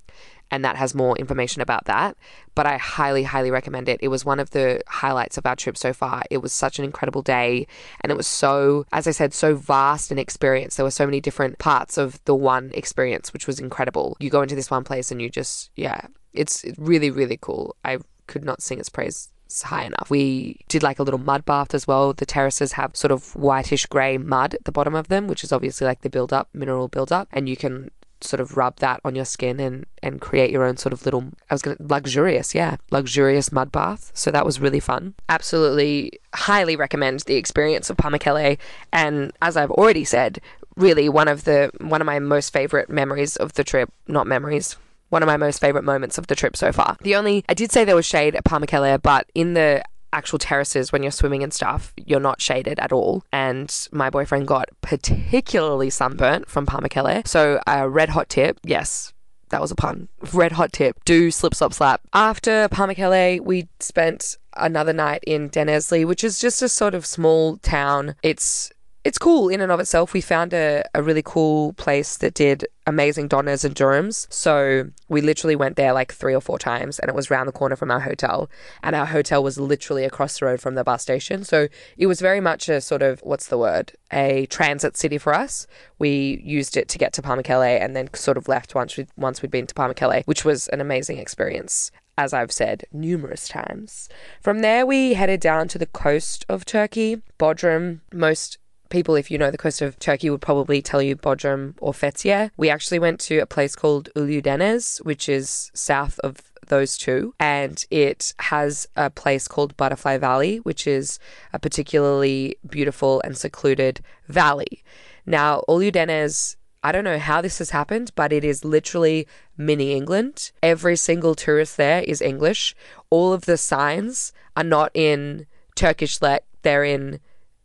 and 0.54 0.64
that 0.64 0.76
has 0.76 0.94
more 0.94 1.18
information 1.18 1.60
about 1.60 1.86
that. 1.86 2.16
But 2.54 2.64
I 2.64 2.76
highly, 2.76 3.24
highly 3.24 3.50
recommend 3.50 3.88
it. 3.88 3.98
It 4.00 4.06
was 4.06 4.24
one 4.24 4.38
of 4.38 4.50
the 4.50 4.80
highlights 4.86 5.36
of 5.36 5.46
our 5.46 5.56
trip 5.56 5.76
so 5.76 5.92
far. 5.92 6.22
It 6.30 6.38
was 6.38 6.52
such 6.52 6.78
an 6.78 6.84
incredible 6.84 7.22
day, 7.22 7.66
and 8.00 8.12
it 8.12 8.16
was 8.16 8.28
so, 8.28 8.86
as 8.92 9.08
I 9.08 9.10
said, 9.10 9.34
so 9.34 9.56
vast 9.56 10.12
an 10.12 10.18
experience. 10.18 10.76
There 10.76 10.84
were 10.84 10.92
so 10.92 11.06
many 11.06 11.20
different 11.20 11.58
parts 11.58 11.98
of 11.98 12.24
the 12.24 12.36
one 12.36 12.70
experience, 12.72 13.32
which 13.32 13.48
was 13.48 13.58
incredible. 13.58 14.16
You 14.20 14.30
go 14.30 14.42
into 14.42 14.54
this 14.54 14.70
one 14.70 14.84
place 14.84 15.10
and 15.10 15.20
you 15.20 15.28
just, 15.28 15.70
yeah, 15.74 16.02
it's 16.32 16.64
really, 16.78 17.10
really 17.10 17.36
cool. 17.40 17.74
I 17.84 17.98
could 18.28 18.44
not 18.44 18.62
sing 18.62 18.78
its 18.78 18.88
praise 18.88 19.30
high 19.64 19.84
enough. 19.84 20.08
We 20.08 20.60
did 20.68 20.84
like 20.84 21.00
a 21.00 21.02
little 21.02 21.18
mud 21.18 21.44
bath 21.44 21.74
as 21.74 21.86
well. 21.88 22.12
The 22.12 22.26
terraces 22.26 22.72
have 22.72 22.96
sort 22.96 23.10
of 23.10 23.34
whitish 23.34 23.86
grey 23.86 24.18
mud 24.18 24.54
at 24.54 24.64
the 24.64 24.72
bottom 24.72 24.94
of 24.94 25.08
them, 25.08 25.26
which 25.26 25.42
is 25.42 25.52
obviously 25.52 25.84
like 25.84 26.02
the 26.02 26.10
build 26.10 26.32
up, 26.32 26.48
mineral 26.52 26.86
build 26.86 27.10
up, 27.10 27.26
and 27.32 27.48
you 27.48 27.56
can 27.56 27.90
sort 28.24 28.40
of 28.40 28.56
rub 28.56 28.76
that 28.76 29.00
on 29.04 29.14
your 29.14 29.24
skin 29.24 29.60
and 29.60 29.86
and 30.02 30.20
create 30.20 30.50
your 30.50 30.64
own 30.64 30.76
sort 30.76 30.92
of 30.92 31.04
little 31.04 31.24
I 31.50 31.54
was 31.54 31.62
going 31.62 31.76
luxurious, 31.80 32.54
yeah, 32.54 32.76
luxurious 32.90 33.52
mud 33.52 33.70
bath. 33.70 34.10
So 34.14 34.30
that 34.30 34.44
was 34.44 34.60
really 34.60 34.80
fun. 34.80 35.14
Absolutely 35.28 36.18
highly 36.34 36.76
recommend 36.76 37.20
the 37.20 37.36
experience 37.36 37.90
of 37.90 37.96
Pamukkale 37.96 38.58
and 38.92 39.32
as 39.40 39.56
I've 39.56 39.70
already 39.70 40.04
said, 40.04 40.40
really 40.76 41.08
one 41.08 41.28
of 41.28 41.44
the 41.44 41.70
one 41.78 42.00
of 42.00 42.06
my 42.06 42.18
most 42.18 42.52
favorite 42.52 42.88
memories 42.88 43.36
of 43.36 43.54
the 43.54 43.64
trip, 43.64 43.90
not 44.08 44.26
memories, 44.26 44.76
one 45.10 45.22
of 45.22 45.26
my 45.26 45.36
most 45.36 45.60
favorite 45.60 45.84
moments 45.84 46.18
of 46.18 46.26
the 46.26 46.34
trip 46.34 46.56
so 46.56 46.72
far. 46.72 46.96
The 47.02 47.14
only 47.14 47.44
I 47.48 47.54
did 47.54 47.70
say 47.70 47.84
there 47.84 47.96
was 47.96 48.06
shade 48.06 48.34
at 48.34 48.44
Pamukkale, 48.44 49.00
but 49.02 49.30
in 49.34 49.54
the 49.54 49.84
actual 50.14 50.38
terraces 50.38 50.92
when 50.92 51.02
you're 51.02 51.12
swimming 51.12 51.42
and 51.42 51.52
stuff, 51.52 51.92
you're 51.96 52.20
not 52.20 52.40
shaded 52.40 52.78
at 52.78 52.92
all. 52.92 53.24
And 53.32 53.74
my 53.92 54.10
boyfriend 54.10 54.46
got 54.46 54.68
particularly 54.80 55.90
sunburnt 55.90 56.48
from 56.48 56.66
Pamukkale. 56.66 57.26
So 57.26 57.60
a 57.66 57.88
red 57.88 58.10
hot 58.10 58.28
tip, 58.28 58.58
yes, 58.62 59.12
that 59.50 59.60
was 59.60 59.70
a 59.70 59.74
pun. 59.74 60.08
Red 60.32 60.52
hot 60.52 60.72
tip. 60.72 61.04
Do 61.04 61.30
slip, 61.30 61.54
slop, 61.54 61.74
slap. 61.74 62.00
After 62.12 62.68
Pamukkale, 62.68 63.40
we 63.40 63.68
spent 63.80 64.36
another 64.56 64.92
night 64.92 65.22
in 65.26 65.50
Denizli, 65.50 66.06
which 66.06 66.24
is 66.24 66.38
just 66.38 66.62
a 66.62 66.68
sort 66.68 66.94
of 66.94 67.04
small 67.04 67.56
town. 67.58 68.14
It's 68.22 68.72
it's 69.04 69.18
cool 69.18 69.50
in 69.50 69.60
and 69.60 69.70
of 69.70 69.80
itself. 69.80 70.14
We 70.14 70.22
found 70.22 70.54
a, 70.54 70.82
a 70.94 71.02
really 71.02 71.22
cool 71.22 71.74
place 71.74 72.16
that 72.16 72.32
did 72.32 72.66
amazing 72.86 73.28
doners 73.28 73.64
and 73.64 73.74
durums. 73.74 74.26
So 74.32 74.90
we 75.08 75.20
literally 75.20 75.56
went 75.56 75.76
there 75.76 75.92
like 75.92 76.12
three 76.12 76.34
or 76.34 76.40
four 76.40 76.58
times 76.58 76.98
and 76.98 77.10
it 77.10 77.14
was 77.14 77.30
round 77.30 77.46
the 77.46 77.52
corner 77.52 77.76
from 77.76 77.90
our 77.90 78.00
hotel. 78.00 78.48
And 78.82 78.96
our 78.96 79.04
hotel 79.04 79.42
was 79.42 79.58
literally 79.58 80.04
across 80.04 80.38
the 80.38 80.46
road 80.46 80.60
from 80.60 80.74
the 80.74 80.84
bus 80.84 81.02
station. 81.02 81.44
So 81.44 81.68
it 81.98 82.06
was 82.06 82.20
very 82.20 82.40
much 82.40 82.68
a 82.70 82.80
sort 82.80 83.02
of, 83.02 83.20
what's 83.20 83.48
the 83.48 83.58
word? 83.58 83.92
A 84.10 84.46
transit 84.46 84.96
city 84.96 85.18
for 85.18 85.34
us. 85.34 85.66
We 85.98 86.40
used 86.42 86.76
it 86.76 86.88
to 86.88 86.98
get 86.98 87.12
to 87.14 87.22
Pamukkale 87.22 87.80
and 87.80 87.94
then 87.94 88.12
sort 88.14 88.38
of 88.38 88.48
left 88.48 88.74
once 88.74 88.96
we 88.96 89.06
once 89.16 89.42
we'd 89.42 89.50
been 89.50 89.66
to 89.66 89.74
Pamukkale, 89.74 90.24
which 90.24 90.44
was 90.44 90.68
an 90.68 90.80
amazing 90.80 91.18
experience 91.18 91.90
as 92.16 92.32
I've 92.32 92.52
said 92.52 92.84
numerous 92.92 93.48
times. 93.48 94.08
From 94.40 94.60
there, 94.60 94.86
we 94.86 95.14
headed 95.14 95.40
down 95.40 95.66
to 95.68 95.78
the 95.78 95.86
coast 95.86 96.46
of 96.48 96.64
Turkey, 96.64 97.22
Bodrum. 97.40 98.00
Most 98.12 98.58
people, 98.94 99.16
if 99.16 99.28
you 99.28 99.38
know 99.38 99.50
the 99.50 99.58
coast 99.58 99.82
of 99.82 99.98
Turkey, 99.98 100.30
would 100.30 100.40
probably 100.40 100.80
tell 100.80 101.02
you 101.02 101.16
Bodrum 101.16 101.74
or 101.80 101.92
Fethiye. 101.92 102.50
We 102.56 102.70
actually 102.70 103.00
went 103.00 103.18
to 103.22 103.38
a 103.38 103.46
place 103.46 103.74
called 103.74 104.08
Oludeniz, 104.14 105.04
which 105.04 105.28
is 105.28 105.72
south 105.74 106.20
of 106.20 106.36
those 106.68 106.96
two, 106.96 107.34
and 107.40 107.84
it 107.90 108.34
has 108.38 108.86
a 108.94 109.10
place 109.10 109.48
called 109.48 109.76
Butterfly 109.76 110.18
Valley, 110.18 110.58
which 110.58 110.86
is 110.86 111.18
a 111.52 111.58
particularly 111.58 112.56
beautiful 112.66 113.20
and 113.24 113.36
secluded 113.36 114.00
valley. 114.28 114.84
Now, 115.26 115.64
Oludeniz 115.68 116.56
I 116.84 116.92
don't 116.92 117.04
know 117.04 117.18
how 117.18 117.40
this 117.40 117.58
has 117.58 117.70
happened, 117.70 118.12
but 118.14 118.30
it 118.30 118.44
is 118.44 118.62
literally 118.62 119.26
mini 119.56 119.94
England. 119.94 120.52
Every 120.62 120.96
single 120.96 121.34
tourist 121.34 121.78
there 121.78 122.02
is 122.02 122.20
English. 122.20 122.76
All 123.08 123.32
of 123.32 123.46
the 123.46 123.56
signs 123.56 124.34
are 124.54 124.62
not 124.62 124.90
in 124.94 125.46
Turkish 125.74 126.20
lek, 126.20 126.44
they're 126.60 126.84
in 126.84 127.20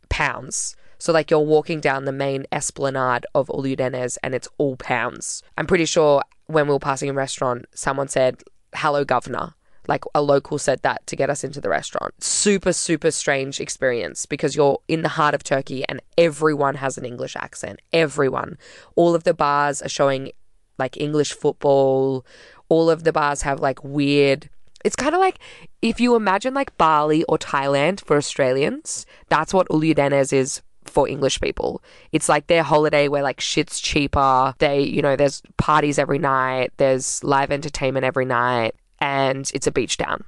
pounds. 0.08 0.74
So, 1.00 1.14
like, 1.14 1.30
you're 1.30 1.40
walking 1.40 1.80
down 1.80 2.04
the 2.04 2.12
main 2.12 2.44
esplanade 2.52 3.24
of 3.34 3.48
Oludeniz 3.48 4.18
and 4.22 4.34
it's 4.34 4.48
all 4.58 4.76
pounds. 4.76 5.42
I'm 5.56 5.66
pretty 5.66 5.86
sure 5.86 6.22
when 6.46 6.66
we 6.66 6.74
were 6.74 6.78
passing 6.78 7.08
a 7.08 7.14
restaurant, 7.14 7.64
someone 7.74 8.08
said, 8.08 8.42
Hello, 8.74 9.02
governor. 9.02 9.54
Like 9.88 10.04
a 10.14 10.20
local 10.20 10.58
said 10.58 10.82
that 10.82 11.06
to 11.06 11.16
get 11.16 11.30
us 11.30 11.42
into 11.42 11.60
the 11.60 11.70
restaurant. 11.70 12.22
Super, 12.22 12.74
super 12.74 13.10
strange 13.10 13.60
experience 13.60 14.26
because 14.26 14.54
you're 14.54 14.78
in 14.88 15.00
the 15.00 15.08
heart 15.08 15.34
of 15.34 15.42
Turkey 15.42 15.84
and 15.88 16.02
everyone 16.18 16.74
has 16.76 16.98
an 16.98 17.06
English 17.06 17.34
accent. 17.34 17.80
Everyone. 17.92 18.58
All 18.94 19.14
of 19.14 19.24
the 19.24 19.34
bars 19.34 19.80
are 19.80 19.88
showing 19.88 20.32
like 20.78 21.00
English 21.00 21.32
football. 21.32 22.26
All 22.68 22.90
of 22.90 23.04
the 23.04 23.12
bars 23.12 23.42
have 23.42 23.58
like 23.58 23.82
weird. 23.82 24.50
It's 24.84 24.96
kind 24.96 25.14
of 25.14 25.20
like 25.20 25.38
if 25.80 25.98
you 25.98 26.14
imagine 26.14 26.52
like 26.52 26.76
Bali 26.76 27.24
or 27.24 27.38
Thailand 27.38 28.04
for 28.04 28.18
Australians, 28.18 29.06
that's 29.28 29.54
what 29.54 29.68
Oludeniz 29.70 30.32
is 30.32 30.60
for 30.90 31.08
English 31.08 31.40
people. 31.40 31.82
It's 32.12 32.28
like 32.28 32.46
their 32.46 32.62
holiday 32.62 33.08
where 33.08 33.22
like 33.22 33.40
shit's 33.40 33.80
cheaper. 33.80 34.54
They, 34.58 34.82
you 34.82 35.02
know, 35.02 35.16
there's 35.16 35.42
parties 35.56 35.98
every 35.98 36.18
night, 36.18 36.72
there's 36.76 37.22
live 37.24 37.50
entertainment 37.50 38.04
every 38.04 38.24
night 38.24 38.74
and 38.98 39.50
it's 39.54 39.66
a 39.66 39.72
beach 39.72 39.96
town. 39.96 40.24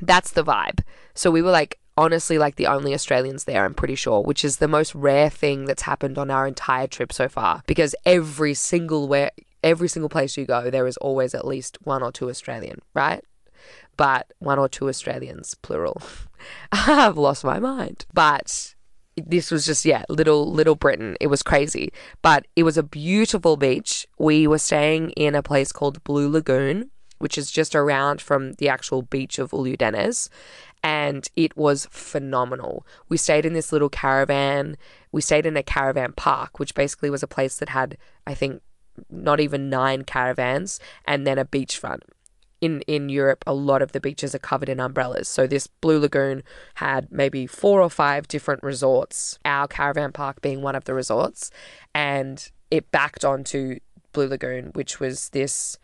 That's 0.00 0.32
the 0.32 0.44
vibe. 0.44 0.80
So 1.14 1.30
we 1.30 1.42
were 1.42 1.50
like, 1.50 1.78
honestly, 1.96 2.38
like 2.38 2.56
the 2.56 2.66
only 2.66 2.94
Australians 2.94 3.44
there, 3.44 3.64
I'm 3.64 3.74
pretty 3.74 3.96
sure, 3.96 4.22
which 4.22 4.44
is 4.44 4.58
the 4.58 4.68
most 4.68 4.94
rare 4.94 5.30
thing 5.30 5.64
that's 5.64 5.82
happened 5.82 6.18
on 6.18 6.30
our 6.30 6.46
entire 6.46 6.86
trip 6.86 7.12
so 7.12 7.28
far. 7.28 7.62
Because 7.66 7.94
every 8.06 8.54
single 8.54 9.08
where 9.08 9.32
every 9.62 9.88
single 9.88 10.08
place 10.08 10.36
you 10.36 10.46
go, 10.46 10.70
there 10.70 10.86
is 10.86 10.96
always 10.98 11.34
at 11.34 11.46
least 11.46 11.78
one 11.82 12.02
or 12.02 12.12
two 12.12 12.30
Australian, 12.30 12.80
right? 12.94 13.24
But 13.96 14.32
one 14.38 14.60
or 14.60 14.68
two 14.68 14.88
Australians, 14.88 15.54
plural. 15.54 16.00
I've 16.72 17.18
lost 17.18 17.44
my 17.44 17.58
mind. 17.58 18.06
But 18.14 18.76
this 19.26 19.50
was 19.50 19.64
just 19.64 19.84
yeah 19.84 20.04
little 20.08 20.50
little 20.50 20.74
britain 20.74 21.16
it 21.20 21.28
was 21.28 21.42
crazy 21.42 21.92
but 22.22 22.46
it 22.56 22.62
was 22.62 22.76
a 22.78 22.82
beautiful 22.82 23.56
beach 23.56 24.06
we 24.18 24.46
were 24.46 24.58
staying 24.58 25.10
in 25.10 25.34
a 25.34 25.42
place 25.42 25.72
called 25.72 26.02
blue 26.04 26.30
lagoon 26.30 26.90
which 27.18 27.36
is 27.36 27.50
just 27.50 27.74
around 27.74 28.20
from 28.20 28.52
the 28.54 28.68
actual 28.68 29.02
beach 29.02 29.38
of 29.38 29.50
Oludeniz. 29.50 30.28
And 30.82 31.28
it 31.34 31.56
was 31.56 31.88
phenomenal. 31.90 32.86
We 33.08 33.16
stayed 33.16 33.44
in 33.44 33.52
this 33.52 33.72
little 33.72 33.88
caravan. 33.88 34.76
We 35.10 35.20
stayed 35.20 35.46
in 35.46 35.56
a 35.56 35.62
caravan 35.62 36.12
park, 36.12 36.58
which 36.58 36.74
basically 36.74 37.10
was 37.10 37.22
a 37.22 37.28
place 37.28 37.56
that 37.58 37.70
had, 37.70 37.98
I 38.26 38.34
think, 38.34 38.62
not 39.10 39.40
even 39.40 39.70
nine 39.70 40.02
caravans 40.02 40.80
and 41.04 41.26
then 41.26 41.38
a 41.38 41.44
beachfront 41.44 42.00
in 42.60 42.82
in 42.82 43.08
Europe, 43.08 43.44
a 43.46 43.54
lot 43.54 43.82
of 43.82 43.92
the 43.92 44.00
beaches 44.00 44.34
are 44.34 44.40
covered 44.40 44.68
in 44.68 44.80
umbrellas. 44.80 45.28
So 45.28 45.46
this 45.46 45.66
Blue 45.66 45.98
Lagoon 45.98 46.42
had 46.74 47.10
maybe 47.10 47.46
four 47.46 47.80
or 47.80 47.90
five 47.90 48.28
different 48.28 48.62
resorts. 48.62 49.38
Our 49.44 49.68
caravan 49.68 50.12
park 50.12 50.40
being 50.40 50.62
one 50.62 50.74
of 50.74 50.84
the 50.84 50.94
resorts, 50.94 51.50
and 51.94 52.50
it 52.70 52.90
backed 52.90 53.24
onto 53.24 53.78
Blue 54.12 54.28
Lagoon, 54.28 54.70
which 54.74 55.00
was 55.00 55.30
this 55.30 55.78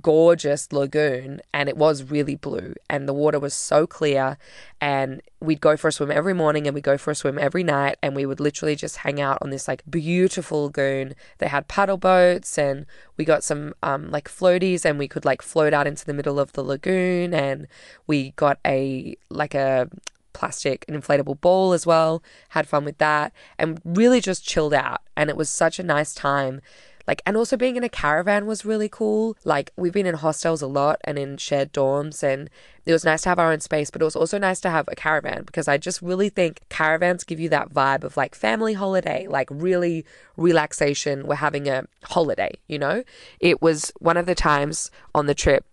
gorgeous 0.00 0.72
lagoon 0.72 1.40
and 1.52 1.68
it 1.68 1.76
was 1.76 2.04
really 2.04 2.34
blue 2.34 2.74
and 2.88 3.06
the 3.06 3.12
water 3.12 3.38
was 3.38 3.52
so 3.52 3.86
clear 3.86 4.38
and 4.80 5.20
we'd 5.40 5.60
go 5.60 5.76
for 5.76 5.88
a 5.88 5.92
swim 5.92 6.10
every 6.10 6.32
morning 6.32 6.66
and 6.66 6.74
we'd 6.74 6.82
go 6.82 6.96
for 6.96 7.10
a 7.10 7.14
swim 7.14 7.38
every 7.38 7.62
night 7.62 7.96
and 8.02 8.16
we 8.16 8.24
would 8.24 8.40
literally 8.40 8.74
just 8.74 8.98
hang 8.98 9.20
out 9.20 9.36
on 9.42 9.50
this 9.50 9.68
like 9.68 9.82
beautiful 9.88 10.64
lagoon 10.64 11.14
they 11.38 11.48
had 11.48 11.68
paddle 11.68 11.98
boats 11.98 12.56
and 12.56 12.86
we 13.18 13.26
got 13.26 13.44
some 13.44 13.74
um, 13.82 14.10
like 14.10 14.26
floaties 14.26 14.86
and 14.86 14.98
we 14.98 15.06
could 15.06 15.26
like 15.26 15.42
float 15.42 15.74
out 15.74 15.86
into 15.86 16.06
the 16.06 16.14
middle 16.14 16.40
of 16.40 16.52
the 16.52 16.62
lagoon 16.62 17.34
and 17.34 17.66
we 18.06 18.30
got 18.32 18.58
a 18.66 19.14
like 19.28 19.54
a 19.54 19.88
plastic 20.32 20.84
inflatable 20.88 21.40
ball 21.40 21.72
as 21.72 21.86
well 21.86 22.22
had 22.50 22.66
fun 22.66 22.84
with 22.84 22.98
that 22.98 23.32
and 23.58 23.80
really 23.84 24.20
just 24.20 24.44
chilled 24.44 24.74
out 24.74 25.02
and 25.14 25.28
it 25.30 25.36
was 25.36 25.48
such 25.48 25.78
a 25.78 25.82
nice 25.82 26.14
time 26.14 26.60
like, 27.06 27.20
and 27.26 27.36
also 27.36 27.56
being 27.56 27.76
in 27.76 27.84
a 27.84 27.88
caravan 27.88 28.46
was 28.46 28.64
really 28.64 28.88
cool. 28.88 29.36
Like, 29.44 29.72
we've 29.76 29.92
been 29.92 30.06
in 30.06 30.14
hostels 30.14 30.62
a 30.62 30.66
lot 30.66 31.00
and 31.04 31.18
in 31.18 31.36
shared 31.36 31.72
dorms, 31.72 32.22
and 32.22 32.48
it 32.86 32.92
was 32.92 33.04
nice 33.04 33.22
to 33.22 33.28
have 33.28 33.38
our 33.38 33.52
own 33.52 33.60
space, 33.60 33.90
but 33.90 34.00
it 34.00 34.04
was 34.04 34.16
also 34.16 34.38
nice 34.38 34.60
to 34.60 34.70
have 34.70 34.88
a 34.88 34.94
caravan 34.94 35.42
because 35.44 35.68
I 35.68 35.76
just 35.76 36.00
really 36.00 36.28
think 36.28 36.60
caravans 36.68 37.24
give 37.24 37.40
you 37.40 37.48
that 37.50 37.72
vibe 37.72 38.04
of 38.04 38.16
like 38.16 38.34
family 38.34 38.74
holiday, 38.74 39.26
like 39.28 39.48
really 39.50 40.04
relaxation. 40.36 41.26
We're 41.26 41.36
having 41.36 41.68
a 41.68 41.86
holiday, 42.04 42.52
you 42.68 42.78
know? 42.78 43.04
It 43.40 43.60
was 43.60 43.92
one 43.98 44.16
of 44.16 44.26
the 44.26 44.34
times 44.34 44.90
on 45.14 45.26
the 45.26 45.34
trip, 45.34 45.64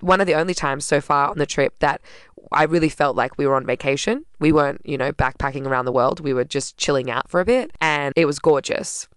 one 0.00 0.20
of 0.20 0.26
the 0.26 0.34
only 0.34 0.54
times 0.54 0.84
so 0.84 1.00
far 1.00 1.28
on 1.28 1.38
the 1.38 1.46
trip 1.46 1.78
that 1.78 2.00
I 2.50 2.64
really 2.64 2.88
felt 2.88 3.14
like 3.14 3.38
we 3.38 3.46
were 3.46 3.54
on 3.54 3.66
vacation. 3.66 4.24
We 4.40 4.50
weren't, 4.50 4.80
you 4.84 4.98
know, 4.98 5.12
backpacking 5.12 5.66
around 5.66 5.84
the 5.84 5.92
world. 5.92 6.18
We 6.18 6.32
were 6.32 6.44
just 6.44 6.76
chilling 6.76 7.10
out 7.10 7.30
for 7.30 7.40
a 7.40 7.44
bit 7.44 7.70
and 7.80 8.12
it 8.16 8.24
was 8.24 8.40
gorgeous 8.40 9.08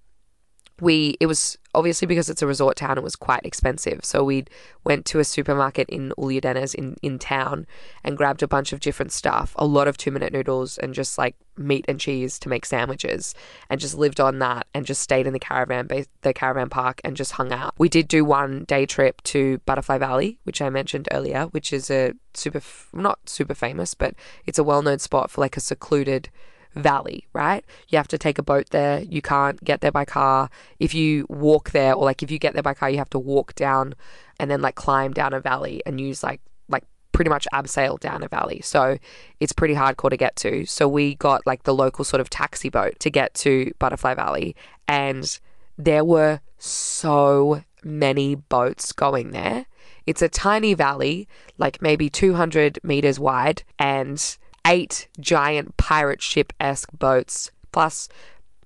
we 0.81 1.15
it 1.19 1.27
was 1.27 1.57
obviously 1.73 2.05
because 2.05 2.29
it's 2.29 2.41
a 2.41 2.47
resort 2.47 2.75
town 2.75 2.97
it 2.97 3.03
was 3.03 3.15
quite 3.15 3.45
expensive. 3.45 4.03
So 4.03 4.23
we 4.23 4.45
went 4.83 5.05
to 5.05 5.19
a 5.19 5.23
supermarket 5.23 5.87
in 5.89 6.11
Oludeniz 6.17 6.75
in, 6.75 6.97
in 7.01 7.19
town 7.19 7.67
and 8.03 8.17
grabbed 8.17 8.43
a 8.43 8.47
bunch 8.47 8.73
of 8.73 8.79
different 8.81 9.11
stuff 9.11 9.55
a 9.57 9.65
lot 9.65 9.87
of 9.87 9.95
two 9.95 10.11
minute 10.11 10.33
noodles 10.33 10.77
and 10.79 10.93
just 10.93 11.17
like 11.17 11.35
meat 11.55 11.85
and 11.87 11.99
cheese 11.99 12.39
to 12.39 12.49
make 12.49 12.65
sandwiches 12.65 13.35
and 13.69 13.79
just 13.79 13.95
lived 13.95 14.19
on 14.19 14.39
that 14.39 14.65
and 14.73 14.85
just 14.85 15.01
stayed 15.01 15.27
in 15.27 15.33
the 15.33 15.39
caravan 15.39 15.87
the 16.21 16.33
caravan 16.33 16.69
park 16.69 16.99
and 17.03 17.15
just 17.15 17.33
hung 17.33 17.53
out. 17.53 17.73
We 17.77 17.87
did 17.87 18.07
do 18.07 18.25
one 18.25 18.63
day 18.65 18.85
trip 18.85 19.21
to 19.23 19.59
Butterfly 19.59 19.99
Valley 19.99 20.39
which 20.43 20.61
I 20.61 20.69
mentioned 20.69 21.07
earlier 21.11 21.45
which 21.45 21.71
is 21.71 21.91
a 21.91 22.13
super 22.33 22.61
not 22.91 23.19
super 23.29 23.53
famous 23.53 23.93
but 23.93 24.15
it's 24.45 24.59
a 24.59 24.63
well 24.63 24.81
known 24.81 24.99
spot 24.99 25.29
for 25.29 25.41
like 25.41 25.55
a 25.55 25.61
secluded 25.61 26.29
valley, 26.75 27.27
right? 27.33 27.65
You 27.89 27.97
have 27.97 28.07
to 28.09 28.17
take 28.17 28.37
a 28.37 28.43
boat 28.43 28.69
there. 28.69 29.01
You 29.01 29.21
can't 29.21 29.61
get 29.63 29.81
there 29.81 29.91
by 29.91 30.05
car. 30.05 30.49
If 30.79 30.93
you 30.93 31.25
walk 31.29 31.71
there, 31.71 31.93
or 31.93 32.05
like 32.05 32.23
if 32.23 32.31
you 32.31 32.39
get 32.39 32.53
there 32.53 32.63
by 32.63 32.73
car, 32.73 32.89
you 32.89 32.97
have 32.97 33.09
to 33.11 33.19
walk 33.19 33.55
down 33.55 33.95
and 34.39 34.49
then 34.49 34.61
like 34.61 34.75
climb 34.75 35.13
down 35.13 35.33
a 35.33 35.39
valley 35.39 35.81
and 35.85 35.99
use 35.99 36.23
like 36.23 36.41
like 36.69 36.83
pretty 37.11 37.29
much 37.29 37.47
abseil 37.53 37.99
down 37.99 38.23
a 38.23 38.27
valley. 38.27 38.61
So 38.61 38.97
it's 39.39 39.53
pretty 39.53 39.75
hardcore 39.75 40.09
to 40.09 40.17
get 40.17 40.35
to. 40.37 40.65
So 40.65 40.87
we 40.87 41.15
got 41.15 41.45
like 41.45 41.63
the 41.63 41.73
local 41.73 42.05
sort 42.05 42.21
of 42.21 42.29
taxi 42.29 42.69
boat 42.69 42.99
to 42.99 43.09
get 43.09 43.33
to 43.35 43.71
Butterfly 43.79 44.13
Valley 44.13 44.55
and 44.87 45.39
there 45.77 46.05
were 46.05 46.41
so 46.57 47.63
many 47.83 48.35
boats 48.35 48.91
going 48.91 49.31
there. 49.31 49.65
It's 50.05 50.21
a 50.21 50.29
tiny 50.29 50.73
valley, 50.73 51.27
like 51.57 51.81
maybe 51.81 52.09
200 52.09 52.79
meters 52.83 53.19
wide, 53.19 53.63
and 53.79 54.37
eight 54.65 55.07
giant 55.19 55.77
pirate 55.77 56.21
ship 56.21 56.53
esque 56.59 56.89
boats, 56.97 57.51
plus 57.71 58.09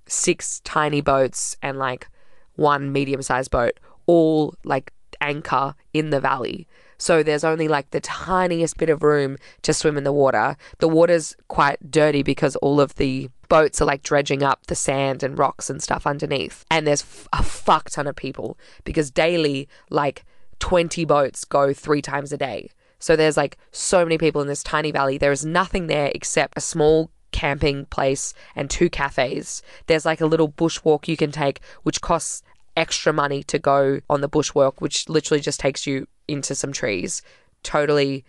six 0.08 0.60
tiny 0.62 1.02
boats 1.02 1.58
and 1.62 1.78
like 1.78 2.08
one 2.56 2.92
medium 2.92 3.22
sized 3.22 3.52
boat, 3.52 3.80
all 4.06 4.56
like 4.64 4.92
anchor 5.22 5.76
in 5.94 6.10
the 6.10 6.20
valley. 6.20 6.68
So 6.98 7.24
there's 7.24 7.44
only 7.44 7.68
like 7.68 7.92
the 7.92 8.00
tiniest 8.00 8.78
bit 8.78 8.90
of 8.90 9.04
room 9.04 9.38
to 9.64 9.74
swim 9.74 9.98
in 9.98 10.04
the 10.04 10.14
water. 10.14 10.56
The 10.80 10.88
water's 10.88 11.36
quite 11.48 11.92
dirty 11.92 12.24
because 12.24 12.56
all 12.58 12.80
of 12.80 12.96
the 12.96 13.30
boats 13.50 13.82
are 13.82 13.86
like 13.86 14.04
dredging 14.04 14.44
up 14.44 14.68
the 14.68 14.76
sand 14.76 15.24
and 15.24 15.38
rocks 15.38 15.70
and 15.70 15.82
stuff 15.82 16.08
underneath. 16.08 16.66
And 16.72 16.88
there's 16.88 17.28
a 17.34 17.44
fuck 17.44 17.90
ton 17.90 18.08
of 18.08 18.16
people 18.16 18.58
because 18.84 19.12
daily, 19.12 19.68
like 19.90 20.24
20 20.60 21.06
boats 21.06 21.44
go 21.44 21.74
three 21.74 22.02
times 22.02 22.32
a 22.32 22.38
day. 22.38 22.70
So 23.06 23.16
there's 23.16 23.38
like 23.38 23.60
so 23.72 24.04
many 24.04 24.18
people 24.18 24.42
in 24.42 24.48
this 24.48 24.64
tiny 24.64 24.92
valley. 24.92 25.20
There 25.20 25.32
is 25.32 25.46
nothing 25.46 25.86
there 25.86 26.12
except 26.16 26.58
a 26.58 26.60
small 26.60 27.12
camping 27.32 27.86
place 27.86 28.34
and 28.56 28.68
two 28.68 28.90
cafes. 28.90 29.62
There's 29.86 30.08
like 30.08 30.22
a 30.22 30.26
little 30.26 30.52
bushwalk 30.52 31.08
you 31.08 31.16
can 31.16 31.32
take, 31.32 31.60
which 31.84 32.02
costs 32.02 32.42
extra 32.76 33.14
money 33.14 33.44
to 33.44 33.60
go 33.60 34.00
on 34.10 34.22
the 34.22 34.28
bushwalk, 34.28 34.82
which 34.82 35.08
literally 35.08 35.40
just 35.40 35.60
takes 35.60 35.86
you 35.86 36.08
into 36.28 36.56
some 36.56 36.74
trees. 36.74 37.22
Totally. 37.62 38.26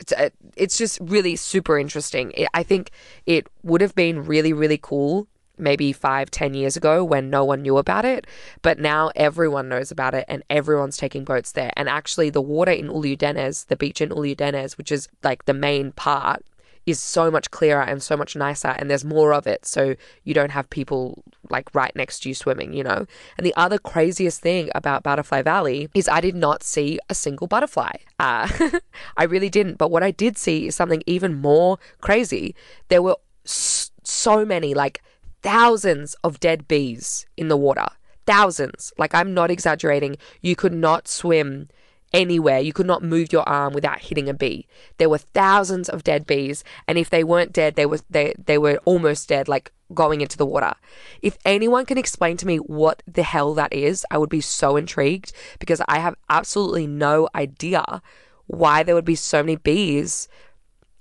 It's, 0.00 0.10
uh, 0.10 0.30
it's 0.56 0.76
just 0.76 0.98
really 1.00 1.36
super 1.36 1.78
interesting. 1.78 2.32
I 2.54 2.64
think 2.64 2.90
it 3.24 3.46
would 3.62 3.82
have 3.82 3.94
been 3.94 4.24
really, 4.24 4.52
really 4.52 4.80
cool 4.82 5.28
maybe 5.58 5.92
five, 5.92 6.30
ten 6.30 6.54
years 6.54 6.76
ago 6.76 7.04
when 7.04 7.30
no 7.30 7.44
one 7.44 7.62
knew 7.62 7.78
about 7.78 8.04
it. 8.04 8.26
But 8.62 8.78
now 8.78 9.10
everyone 9.16 9.68
knows 9.68 9.90
about 9.90 10.14
it 10.14 10.24
and 10.28 10.42
everyone's 10.50 10.96
taking 10.96 11.24
boats 11.24 11.52
there. 11.52 11.72
And 11.76 11.88
actually, 11.88 12.30
the 12.30 12.42
water 12.42 12.72
in 12.72 12.88
Oludeniz, 12.88 13.66
the 13.66 13.76
beach 13.76 14.00
in 14.00 14.10
Oludeniz, 14.10 14.76
which 14.78 14.92
is 14.92 15.08
like 15.22 15.44
the 15.44 15.54
main 15.54 15.92
part, 15.92 16.44
is 16.86 17.00
so 17.00 17.30
much 17.30 17.50
clearer 17.50 17.82
and 17.82 18.02
so 18.02 18.16
much 18.16 18.36
nicer 18.36 18.68
and 18.68 18.88
there's 18.88 19.04
more 19.04 19.34
of 19.34 19.46
it 19.46 19.66
so 19.66 19.96
you 20.22 20.32
don't 20.32 20.52
have 20.52 20.70
people 20.70 21.22
like 21.50 21.72
right 21.74 21.94
next 21.96 22.20
to 22.20 22.28
you 22.28 22.34
swimming 22.34 22.72
you 22.72 22.84
know 22.84 23.06
and 23.36 23.44
the 23.44 23.54
other 23.56 23.76
craziest 23.76 24.40
thing 24.40 24.70
about 24.74 25.02
butterfly 25.02 25.42
valley 25.42 25.88
is 25.94 26.08
i 26.08 26.20
did 26.20 26.36
not 26.36 26.62
see 26.62 26.98
a 27.10 27.14
single 27.14 27.48
butterfly 27.48 27.90
uh, 28.20 28.48
i 29.16 29.24
really 29.24 29.50
didn't 29.50 29.76
but 29.76 29.90
what 29.90 30.02
i 30.02 30.12
did 30.12 30.38
see 30.38 30.68
is 30.68 30.76
something 30.76 31.02
even 31.06 31.34
more 31.34 31.76
crazy 32.00 32.54
there 32.88 33.02
were 33.02 33.16
so 33.44 34.44
many 34.44 34.72
like 34.72 35.02
thousands 35.42 36.14
of 36.24 36.40
dead 36.40 36.68
bees 36.68 37.26
in 37.36 37.48
the 37.48 37.56
water. 37.56 37.86
Thousands. 38.26 38.92
Like, 38.98 39.14
I'm 39.14 39.34
not 39.34 39.50
exaggerating. 39.50 40.16
You 40.40 40.56
could 40.56 40.72
not 40.72 41.06
swim 41.06 41.68
anywhere. 42.12 42.58
You 42.60 42.72
could 42.72 42.86
not 42.86 43.02
move 43.02 43.32
your 43.32 43.48
arm 43.48 43.72
without 43.72 44.00
hitting 44.00 44.28
a 44.28 44.34
bee. 44.34 44.66
There 44.98 45.08
were 45.08 45.18
thousands 45.18 45.88
of 45.88 46.04
dead 46.04 46.26
bees, 46.26 46.64
and 46.88 46.98
if 46.98 47.10
they 47.10 47.24
weren't 47.24 47.52
dead, 47.52 47.76
they 47.76 47.86
were 47.86 48.00
they 48.10 48.34
they 48.44 48.58
were 48.58 48.80
almost 48.84 49.28
dead, 49.28 49.48
like 49.48 49.72
going 49.94 50.20
into 50.20 50.36
the 50.36 50.46
water. 50.46 50.74
If 51.22 51.38
anyone 51.44 51.86
can 51.86 51.98
explain 51.98 52.36
to 52.38 52.46
me 52.46 52.56
what 52.56 53.02
the 53.06 53.22
hell 53.22 53.54
that 53.54 53.72
is, 53.72 54.04
I 54.10 54.18
would 54.18 54.30
be 54.30 54.40
so 54.40 54.76
intrigued 54.76 55.32
because 55.58 55.80
I 55.86 55.98
have 55.98 56.16
absolutely 56.28 56.86
no 56.86 57.28
idea 57.34 58.02
why 58.46 58.82
there 58.82 58.94
would 58.94 59.04
be 59.04 59.14
so 59.14 59.42
many 59.42 59.56
bees 59.56 60.28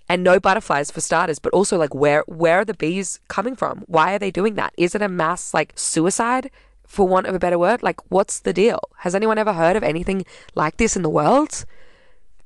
and 0.07 0.23
no 0.23 0.39
butterflies 0.39 0.91
for 0.91 1.01
starters 1.01 1.39
but 1.39 1.53
also 1.53 1.77
like 1.77 1.93
where 1.93 2.23
where 2.27 2.59
are 2.59 2.65
the 2.65 2.73
bees 2.73 3.19
coming 3.27 3.55
from? 3.55 3.83
Why 3.87 4.15
are 4.15 4.19
they 4.19 4.31
doing 4.31 4.55
that? 4.55 4.73
Is 4.77 4.95
it 4.95 5.01
a 5.01 5.09
mass 5.09 5.53
like 5.53 5.73
suicide 5.75 6.51
for 6.85 7.07
want 7.07 7.27
of 7.27 7.35
a 7.35 7.39
better 7.39 7.59
word? 7.59 7.83
Like 7.83 7.99
what's 8.11 8.39
the 8.39 8.53
deal? 8.53 8.79
Has 8.99 9.15
anyone 9.15 9.37
ever 9.37 9.53
heard 9.53 9.75
of 9.75 9.83
anything 9.83 10.25
like 10.53 10.77
this 10.77 10.95
in 10.95 11.01
the 11.01 11.09
world? 11.09 11.65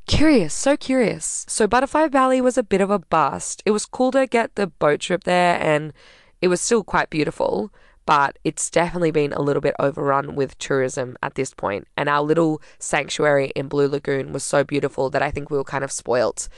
Curious 0.07 0.53
so 0.53 0.75
curious. 0.75 1.45
So 1.47 1.67
butterfly 1.67 2.07
valley 2.07 2.41
was 2.41 2.57
a 2.57 2.63
bit 2.63 2.81
of 2.81 2.89
a 2.89 2.99
bust. 2.99 3.61
It 3.65 3.71
was 3.71 3.85
cool 3.85 4.11
to 4.11 4.25
get 4.25 4.55
the 4.55 4.67
boat 4.67 5.01
trip 5.01 5.23
there 5.23 5.59
and 5.61 5.93
it 6.41 6.47
was 6.47 6.61
still 6.61 6.83
quite 6.83 7.09
beautiful 7.09 7.71
but 8.05 8.39
it's 8.43 8.71
definitely 8.71 9.11
been 9.11 9.31
a 9.33 9.41
little 9.41 9.61
bit 9.61 9.75
overrun 9.77 10.33
with 10.33 10.57
tourism 10.57 11.15
at 11.21 11.35
this 11.35 11.53
point 11.53 11.87
and 11.95 12.09
our 12.09 12.23
little 12.23 12.59
sanctuary 12.79 13.51
in 13.55 13.67
blue 13.67 13.87
lagoon 13.87 14.33
was 14.33 14.43
so 14.43 14.63
beautiful 14.63 15.11
that 15.11 15.21
i 15.21 15.29
think 15.29 15.51
we 15.51 15.57
were 15.57 15.63
kind 15.63 15.83
of 15.83 15.91
spoilt 15.91 16.49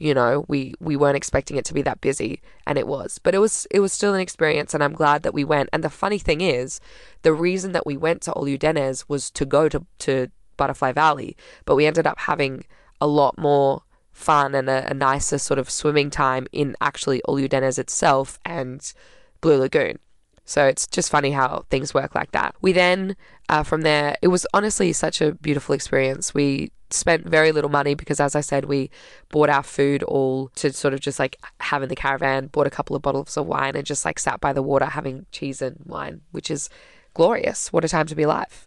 you 0.00 0.14
know 0.14 0.44
we 0.48 0.74
we 0.80 0.96
weren't 0.96 1.16
expecting 1.16 1.56
it 1.56 1.64
to 1.66 1.74
be 1.74 1.82
that 1.82 2.00
busy 2.00 2.40
and 2.66 2.78
it 2.78 2.86
was. 2.86 3.18
But 3.22 3.34
it 3.34 3.38
was 3.38 3.66
it 3.70 3.80
was 3.80 3.92
still 3.92 4.14
an 4.14 4.20
experience 4.20 4.74
and 4.74 4.82
i'm 4.82 4.94
glad 4.94 5.22
that 5.22 5.34
we 5.34 5.44
went. 5.44 5.68
And 5.72 5.84
the 5.84 5.90
funny 5.90 6.18
thing 6.18 6.40
is 6.40 6.80
the 7.22 7.32
reason 7.32 7.72
that 7.72 7.86
we 7.86 7.96
went 7.96 8.22
to 8.22 8.32
Oludeniz 8.32 9.04
was 9.08 9.30
to 9.32 9.44
go 9.44 9.68
to 9.68 9.86
to 10.00 10.28
butterfly 10.56 10.92
valley 10.92 11.36
but 11.64 11.76
we 11.76 11.86
ended 11.86 12.06
up 12.06 12.18
having 12.18 12.64
a 13.00 13.06
lot 13.06 13.38
more 13.38 13.82
fun 14.12 14.54
and 14.54 14.68
a, 14.68 14.90
a 14.90 14.94
nicer 14.94 15.38
sort 15.38 15.58
of 15.58 15.70
swimming 15.70 16.10
time 16.10 16.46
in 16.52 16.76
actually 16.82 17.22
Oludeniz 17.26 17.78
itself 17.78 18.38
and 18.44 18.92
blue 19.40 19.56
lagoon 19.56 19.98
so 20.50 20.66
it's 20.66 20.88
just 20.88 21.10
funny 21.10 21.30
how 21.30 21.64
things 21.70 21.94
work 21.94 22.16
like 22.16 22.32
that. 22.32 22.56
We 22.60 22.72
then, 22.72 23.14
uh, 23.48 23.62
from 23.62 23.82
there, 23.82 24.16
it 24.20 24.26
was 24.26 24.48
honestly 24.52 24.92
such 24.92 25.20
a 25.20 25.30
beautiful 25.36 25.76
experience. 25.76 26.34
We 26.34 26.72
spent 26.90 27.24
very 27.24 27.52
little 27.52 27.70
money 27.70 27.94
because, 27.94 28.18
as 28.18 28.34
I 28.34 28.40
said, 28.40 28.64
we 28.64 28.90
bought 29.28 29.48
our 29.48 29.62
food 29.62 30.02
all 30.02 30.48
to 30.56 30.72
sort 30.72 30.92
of 30.92 30.98
just 30.98 31.20
like 31.20 31.36
have 31.60 31.84
in 31.84 31.88
the 31.88 31.94
caravan, 31.94 32.48
bought 32.48 32.66
a 32.66 32.70
couple 32.70 32.96
of 32.96 33.02
bottles 33.02 33.36
of 33.36 33.46
wine, 33.46 33.76
and 33.76 33.86
just 33.86 34.04
like 34.04 34.18
sat 34.18 34.40
by 34.40 34.52
the 34.52 34.60
water 34.60 34.86
having 34.86 35.24
cheese 35.30 35.62
and 35.62 35.76
wine, 35.86 36.22
which 36.32 36.50
is 36.50 36.68
glorious. 37.14 37.72
What 37.72 37.84
a 37.84 37.88
time 37.88 38.08
to 38.08 38.16
be 38.16 38.24
alive. 38.24 38.66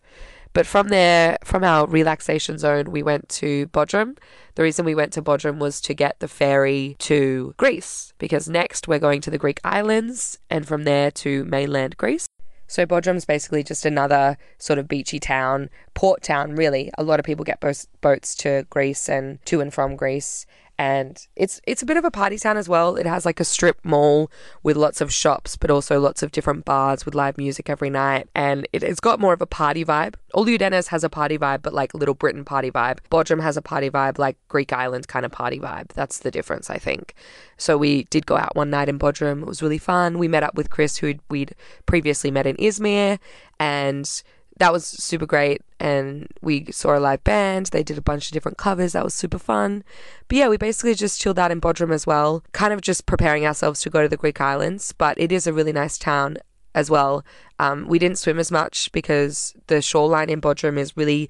But 0.54 0.68
from 0.68 0.90
there, 0.90 1.38
from 1.44 1.64
our 1.64 1.88
relaxation 1.88 2.60
zone, 2.60 2.92
we 2.92 3.02
went 3.02 3.28
to 3.30 3.68
Bodrum. 3.68 4.18
The 4.54 4.64
reason 4.64 4.86
we 4.86 4.94
went 4.94 5.12
to 5.14 5.22
Bodrum 5.22 5.58
was 5.58 5.82
to 5.82 5.96
get 5.96 6.20
the 6.20 6.28
ferry 6.28 6.96
to 7.00 7.56
Greece, 7.58 8.14
because 8.20 8.48
next 8.48 8.88
we're 8.88 9.00
going 9.00 9.20
to 9.22 9.32
the 9.32 9.40
Greek 9.40 9.60
islands 9.64 10.38
and 10.52 10.68
from 10.68 10.84
there 10.84 11.10
to 11.12 11.44
mainland 11.46 11.98
Greece. 11.98 12.28
So 12.68 12.86
Bodrum's 12.86 13.26
basically 13.26 13.64
just 13.64 13.86
another 13.86 14.38
sort 14.58 14.80
of 14.80 14.88
beachy 14.88 15.20
town, 15.20 15.70
port 15.96 16.22
town, 16.22 16.56
really. 16.56 16.92
A 16.98 17.04
lot 17.04 17.20
of 17.20 17.26
people 17.26 17.46
get 17.46 17.60
boats 17.60 18.36
to 18.36 18.66
Greece 18.70 19.10
and 19.10 19.44
to 19.46 19.60
and 19.60 19.74
from 19.74 19.96
Greece 19.96 20.46
and 20.78 21.28
it's 21.36 21.62
it's 21.68 21.84
a 21.84 21.86
bit 21.86 21.98
of 21.98 22.06
a 22.06 22.12
party 22.12 22.38
town 22.38 22.58
as 22.58 22.68
well. 22.68 22.96
It 22.96 23.06
has 23.06 23.26
like 23.26 23.40
a 23.40 23.46
strip 23.46 23.80
mall 23.84 24.32
with 24.64 24.76
lots 24.76 25.02
of 25.02 25.14
shops, 25.14 25.56
but 25.56 25.70
also 25.70 26.00
lots 26.00 26.24
of 26.24 26.32
different 26.32 26.66
bars 26.66 27.06
with 27.06 27.16
live 27.16 27.38
music 27.38 27.70
every 27.70 27.90
night, 27.90 28.28
and 28.34 28.68
it, 28.74 28.82
has 28.82 29.00
got 29.00 29.20
more 29.20 29.34
of 29.34 29.42
a 29.42 29.46
party 29.46 29.86
vibe. 29.86 30.16
Oludeniz 30.34 30.88
has 30.88 31.04
a 31.04 31.10
party 31.10 31.38
vibe, 31.38 31.62
but 31.62 31.74
like 31.74 31.94
Little 31.94 32.16
Britain 32.16 32.44
party 32.44 32.72
vibe. 32.72 33.00
Bodrum 33.12 33.42
has 33.42 33.56
a 33.56 33.62
party 33.62 33.90
vibe, 33.90 34.18
like 34.18 34.38
Greek 34.48 34.74
island 34.74 35.08
kind 35.08 35.26
of 35.26 35.32
party 35.32 35.60
vibe. 35.60 35.90
That's 35.90 36.20
the 36.20 36.32
difference, 36.32 36.70
I 36.70 36.78
think. 36.78 37.14
So 37.58 37.78
we 37.78 38.06
did 38.06 38.26
go 38.26 38.36
out 38.36 38.56
one 38.56 38.70
night 38.70 38.90
in 38.90 38.98
Bodrum. 38.98 39.42
It 39.42 39.48
was 39.48 39.62
really 39.62 39.78
fun. 39.78 40.18
We 40.18 40.28
met 40.28 40.44
up 40.44 40.56
with 40.56 40.70
Chris, 40.70 40.98
who 40.98 41.14
we'd 41.30 41.56
previously 41.86 42.32
met 42.32 42.48
in 42.48 42.56
Izmir, 42.58 43.20
and 43.60 44.24
that 44.64 44.72
was 44.72 44.86
super 44.86 45.26
great. 45.26 45.62
And 45.78 46.30
we 46.42 46.72
saw 46.72 46.98
a 46.98 47.00
live 47.00 47.22
band. 47.26 47.66
They 47.68 47.84
did 47.84 47.98
a 47.98 48.02
bunch 48.02 48.28
of 48.28 48.32
different 48.32 48.58
covers. 48.58 48.94
That 48.94 49.04
was 49.04 49.14
super 49.14 49.38
fun. 49.38 49.84
But 50.30 50.38
yeah, 50.38 50.48
we 50.48 50.56
basically 50.56 50.96
just 50.96 51.20
chilled 51.20 51.38
out 51.38 51.52
in 51.52 51.60
Bodrum 51.60 51.92
as 51.92 52.08
well, 52.08 52.46
kind 52.54 52.72
of 52.72 52.80
just 52.80 53.06
preparing 53.06 53.46
ourselves 53.46 53.82
to 53.82 53.90
go 53.90 54.02
to 54.02 54.08
the 54.08 54.16
Greek 54.16 54.40
islands. 54.40 54.94
But 54.98 55.20
it 55.20 55.34
is 55.34 55.48
a 55.48 55.52
really 55.52 55.74
nice 55.74 55.98
town 55.98 56.38
as 56.74 56.90
well. 56.90 57.26
Um, 57.60 57.88
we 57.88 58.00
didn't 58.00 58.18
swim 58.18 58.40
as 58.40 58.52
much 58.52 58.92
because 58.92 59.54
the 59.68 59.82
shoreline 59.82 60.30
in 60.30 60.42
Bodrum 60.42 60.78
is 60.78 60.98
really, 60.98 61.30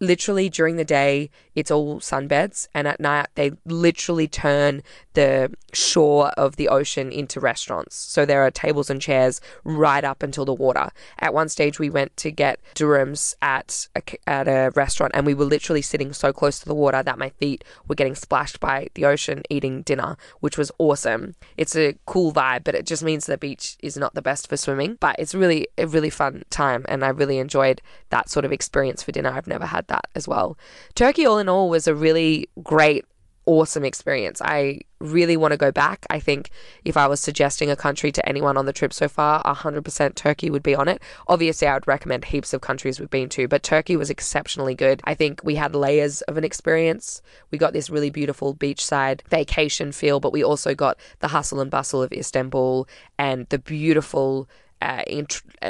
literally 0.00 0.48
during 0.48 0.76
the 0.76 0.84
day, 0.84 1.30
it's 1.54 1.70
all 1.70 2.00
sunbeds, 2.00 2.68
and 2.74 2.86
at 2.86 3.00
night 3.00 3.28
they 3.34 3.52
literally 3.64 4.28
turn 4.28 4.82
the 5.14 5.52
shore 5.72 6.28
of 6.36 6.56
the 6.56 6.68
ocean 6.68 7.10
into 7.10 7.40
restaurants. 7.40 7.96
So 7.96 8.24
there 8.24 8.42
are 8.42 8.50
tables 8.50 8.90
and 8.90 9.00
chairs 9.00 9.40
right 9.64 10.04
up 10.04 10.22
until 10.22 10.44
the 10.44 10.54
water. 10.54 10.90
At 11.18 11.34
one 11.34 11.48
stage, 11.48 11.78
we 11.78 11.90
went 11.90 12.16
to 12.18 12.30
get 12.30 12.60
durums 12.74 13.34
at 13.42 13.88
a, 13.96 14.02
at 14.28 14.48
a 14.48 14.70
restaurant, 14.76 15.12
and 15.14 15.26
we 15.26 15.34
were 15.34 15.44
literally 15.44 15.82
sitting 15.82 16.12
so 16.12 16.32
close 16.32 16.58
to 16.60 16.66
the 16.66 16.74
water 16.74 17.02
that 17.02 17.18
my 17.18 17.30
feet 17.30 17.64
were 17.88 17.94
getting 17.94 18.14
splashed 18.14 18.60
by 18.60 18.88
the 18.94 19.04
ocean 19.04 19.42
eating 19.50 19.82
dinner, 19.82 20.16
which 20.40 20.58
was 20.58 20.70
awesome. 20.78 21.34
It's 21.56 21.74
a 21.74 21.96
cool 22.06 22.32
vibe, 22.32 22.64
but 22.64 22.74
it 22.74 22.86
just 22.86 23.02
means 23.02 23.26
the 23.26 23.38
beach 23.38 23.76
is 23.82 23.96
not 23.96 24.14
the 24.14 24.22
best 24.22 24.48
for 24.48 24.56
swimming, 24.56 24.98
but 25.00 25.16
it's 25.18 25.34
really 25.34 25.55
a 25.78 25.86
really 25.86 26.10
fun 26.10 26.44
time 26.50 26.84
and 26.88 27.04
I 27.04 27.08
really 27.08 27.38
enjoyed 27.38 27.80
that 28.10 28.28
sort 28.28 28.44
of 28.44 28.52
experience 28.52 29.02
for 29.02 29.12
dinner. 29.12 29.30
I've 29.30 29.46
never 29.46 29.66
had 29.66 29.86
that 29.88 30.06
as 30.14 30.26
well. 30.28 30.58
Turkey, 30.94 31.26
all 31.26 31.38
in 31.38 31.48
all, 31.48 31.68
was 31.68 31.86
a 31.86 31.94
really 31.94 32.48
great 32.62 33.04
awesome 33.46 33.84
experience. 33.84 34.42
I 34.42 34.80
really 34.98 35.36
want 35.36 35.52
to 35.52 35.56
go 35.56 35.70
back. 35.70 36.04
I 36.10 36.18
think 36.18 36.50
if 36.84 36.96
I 36.96 37.06
was 37.06 37.20
suggesting 37.20 37.70
a 37.70 37.76
country 37.76 38.10
to 38.10 38.28
anyone 38.28 38.56
on 38.56 38.66
the 38.66 38.72
trip 38.72 38.92
so 38.92 39.08
far, 39.08 39.42
100% 39.44 40.14
Turkey 40.14 40.50
would 40.50 40.64
be 40.64 40.74
on 40.74 40.88
it. 40.88 41.00
Obviously, 41.28 41.68
I 41.68 41.74
would 41.74 41.86
recommend 41.86 42.24
heaps 42.24 42.52
of 42.52 42.60
countries 42.60 42.98
we've 42.98 43.08
been 43.08 43.28
to, 43.30 43.46
but 43.46 43.62
Turkey 43.62 43.96
was 43.96 44.10
exceptionally 44.10 44.74
good. 44.74 45.00
I 45.04 45.14
think 45.14 45.40
we 45.44 45.54
had 45.54 45.74
layers 45.74 46.22
of 46.22 46.36
an 46.36 46.44
experience. 46.44 47.22
We 47.50 47.58
got 47.58 47.72
this 47.72 47.88
really 47.88 48.10
beautiful 48.10 48.54
beachside 48.54 49.22
vacation 49.28 49.92
feel, 49.92 50.18
but 50.18 50.32
we 50.32 50.42
also 50.42 50.74
got 50.74 50.98
the 51.20 51.28
hustle 51.28 51.60
and 51.60 51.70
bustle 51.70 52.02
of 52.02 52.12
Istanbul 52.12 52.88
and 53.18 53.48
the 53.48 53.58
beautiful 53.58 54.48
uh, 54.82 55.02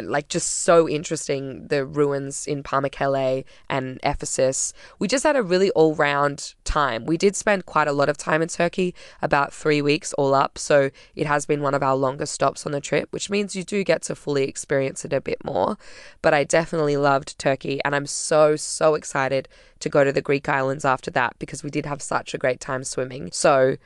like 0.03 0.29
just 0.29 0.65
so 0.65 0.89
interesting 0.89 1.69
the 1.69 1.87
ruins 1.87 2.47
in 2.47 2.63
Pamukkale 2.63 3.45
and 3.71 4.01
Ephesus. 4.03 4.73
We 4.99 5.09
just 5.09 5.25
had 5.25 5.37
a 5.37 5.43
really 5.43 5.71
all 5.71 5.95
round 5.95 6.55
time. 6.65 7.07
We 7.07 7.17
did 7.17 7.37
spend 7.37 7.67
quite 7.67 7.89
a 7.89 7.93
lot 7.93 8.09
of 8.09 8.17
time 8.17 8.43
in 8.43 8.49
Turkey, 8.49 8.95
about 9.23 9.53
three 9.53 9.81
weeks 9.81 10.13
all 10.15 10.35
up. 10.35 10.59
So 10.59 10.91
it 11.15 11.27
has 11.27 11.47
been 11.47 11.63
one 11.63 11.75
of 11.75 11.83
our 11.83 11.97
longest 11.97 12.35
stops 12.35 12.67
on 12.67 12.73
the 12.73 12.81
trip, 12.81 13.09
which 13.13 13.31
means 13.31 13.55
you 13.55 13.65
do 13.65 13.85
get 13.85 14.03
to 14.03 14.15
fully 14.15 14.45
experience 14.45 15.05
it 15.05 15.13
a 15.13 15.21
bit 15.21 15.45
more. 15.45 15.77
But 16.21 16.35
I 16.35 16.45
definitely 16.45 16.97
loved 16.97 17.39
Turkey 17.39 17.81
and 17.85 17.95
I'm 17.95 18.07
so, 18.07 18.57
so 18.57 18.95
excited 18.95 19.49
to 19.81 19.89
go 19.89 20.05
to 20.05 20.13
the 20.13 20.23
Greek 20.23 20.49
islands 20.49 20.85
after 20.85 21.11
that 21.11 21.39
because 21.39 21.63
we 21.63 21.71
did 21.71 21.87
have 21.87 22.01
such 22.01 22.35
a 22.35 22.39
great 22.39 22.61
time 22.61 22.83
swimming. 22.83 23.31
So, 23.33 23.77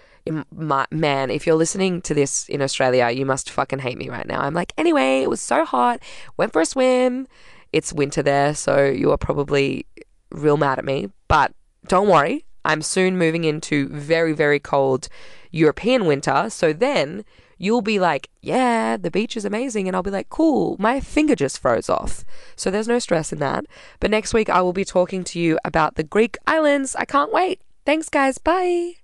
my, 0.50 0.87
man, 0.90 1.30
if 1.30 1.46
you're 1.46 1.56
listening 1.56 2.00
to 2.02 2.14
this 2.14 2.48
in 2.48 2.62
Australia, 2.62 3.11
you 3.11 3.26
must 3.26 3.50
fucking 3.50 3.80
hate 3.80 3.98
me 3.98 4.09
right 4.09 4.26
now. 4.26 4.40
I'm 4.40 4.54
like, 4.54 4.72
anyway, 4.78 5.19
it 5.22 5.30
was 5.30 5.40
so 5.40 5.64
hot, 5.64 6.00
went 6.37 6.52
for 6.52 6.61
a 6.61 6.66
swim. 6.66 7.26
It's 7.72 7.92
winter 7.92 8.22
there, 8.22 8.54
so 8.54 8.85
you 8.87 9.11
are 9.12 9.18
probably 9.18 9.87
real 10.30 10.56
mad 10.56 10.78
at 10.78 10.85
me. 10.85 11.11
But 11.28 11.52
don't 11.87 12.09
worry, 12.09 12.44
I'm 12.64 12.83
soon 12.83 13.18
moving 13.18 13.44
into 13.44 13.88
very, 13.88 14.33
very 14.33 14.61
cold 14.61 15.09
European 15.50 16.06
winter. 16.06 16.48
So 16.50 16.72
then 16.72 17.24
you'll 17.59 17.83
be 17.83 17.98
like, 17.98 18.28
yeah, 18.40 18.96
the 18.96 19.11
beach 19.11 19.37
is 19.37 19.44
amazing. 19.44 19.87
And 19.87 19.94
I'll 19.94 20.02
be 20.02 20.11
like, 20.11 20.30
cool, 20.30 20.76
my 20.78 21.00
finger 21.00 21.35
just 21.37 21.61
froze 21.61 21.88
off. 21.88 22.24
So 22.56 22.70
there's 22.70 22.88
no 22.88 22.98
stress 22.98 23.33
in 23.33 23.38
that. 23.38 23.66
But 24.00 24.11
next 24.11 24.35
week, 24.35 24.50
I 24.50 24.62
will 24.62 24.72
be 24.72 24.85
talking 24.85 25.24
to 25.24 25.38
you 25.38 25.59
about 25.64 25.94
the 25.94 26.04
Greek 26.04 26.37
islands. 26.46 26.96
I 26.96 27.04
can't 27.04 27.33
wait. 27.33 27.61
Thanks, 27.85 28.09
guys. 28.09 28.38
Bye. 28.38 28.99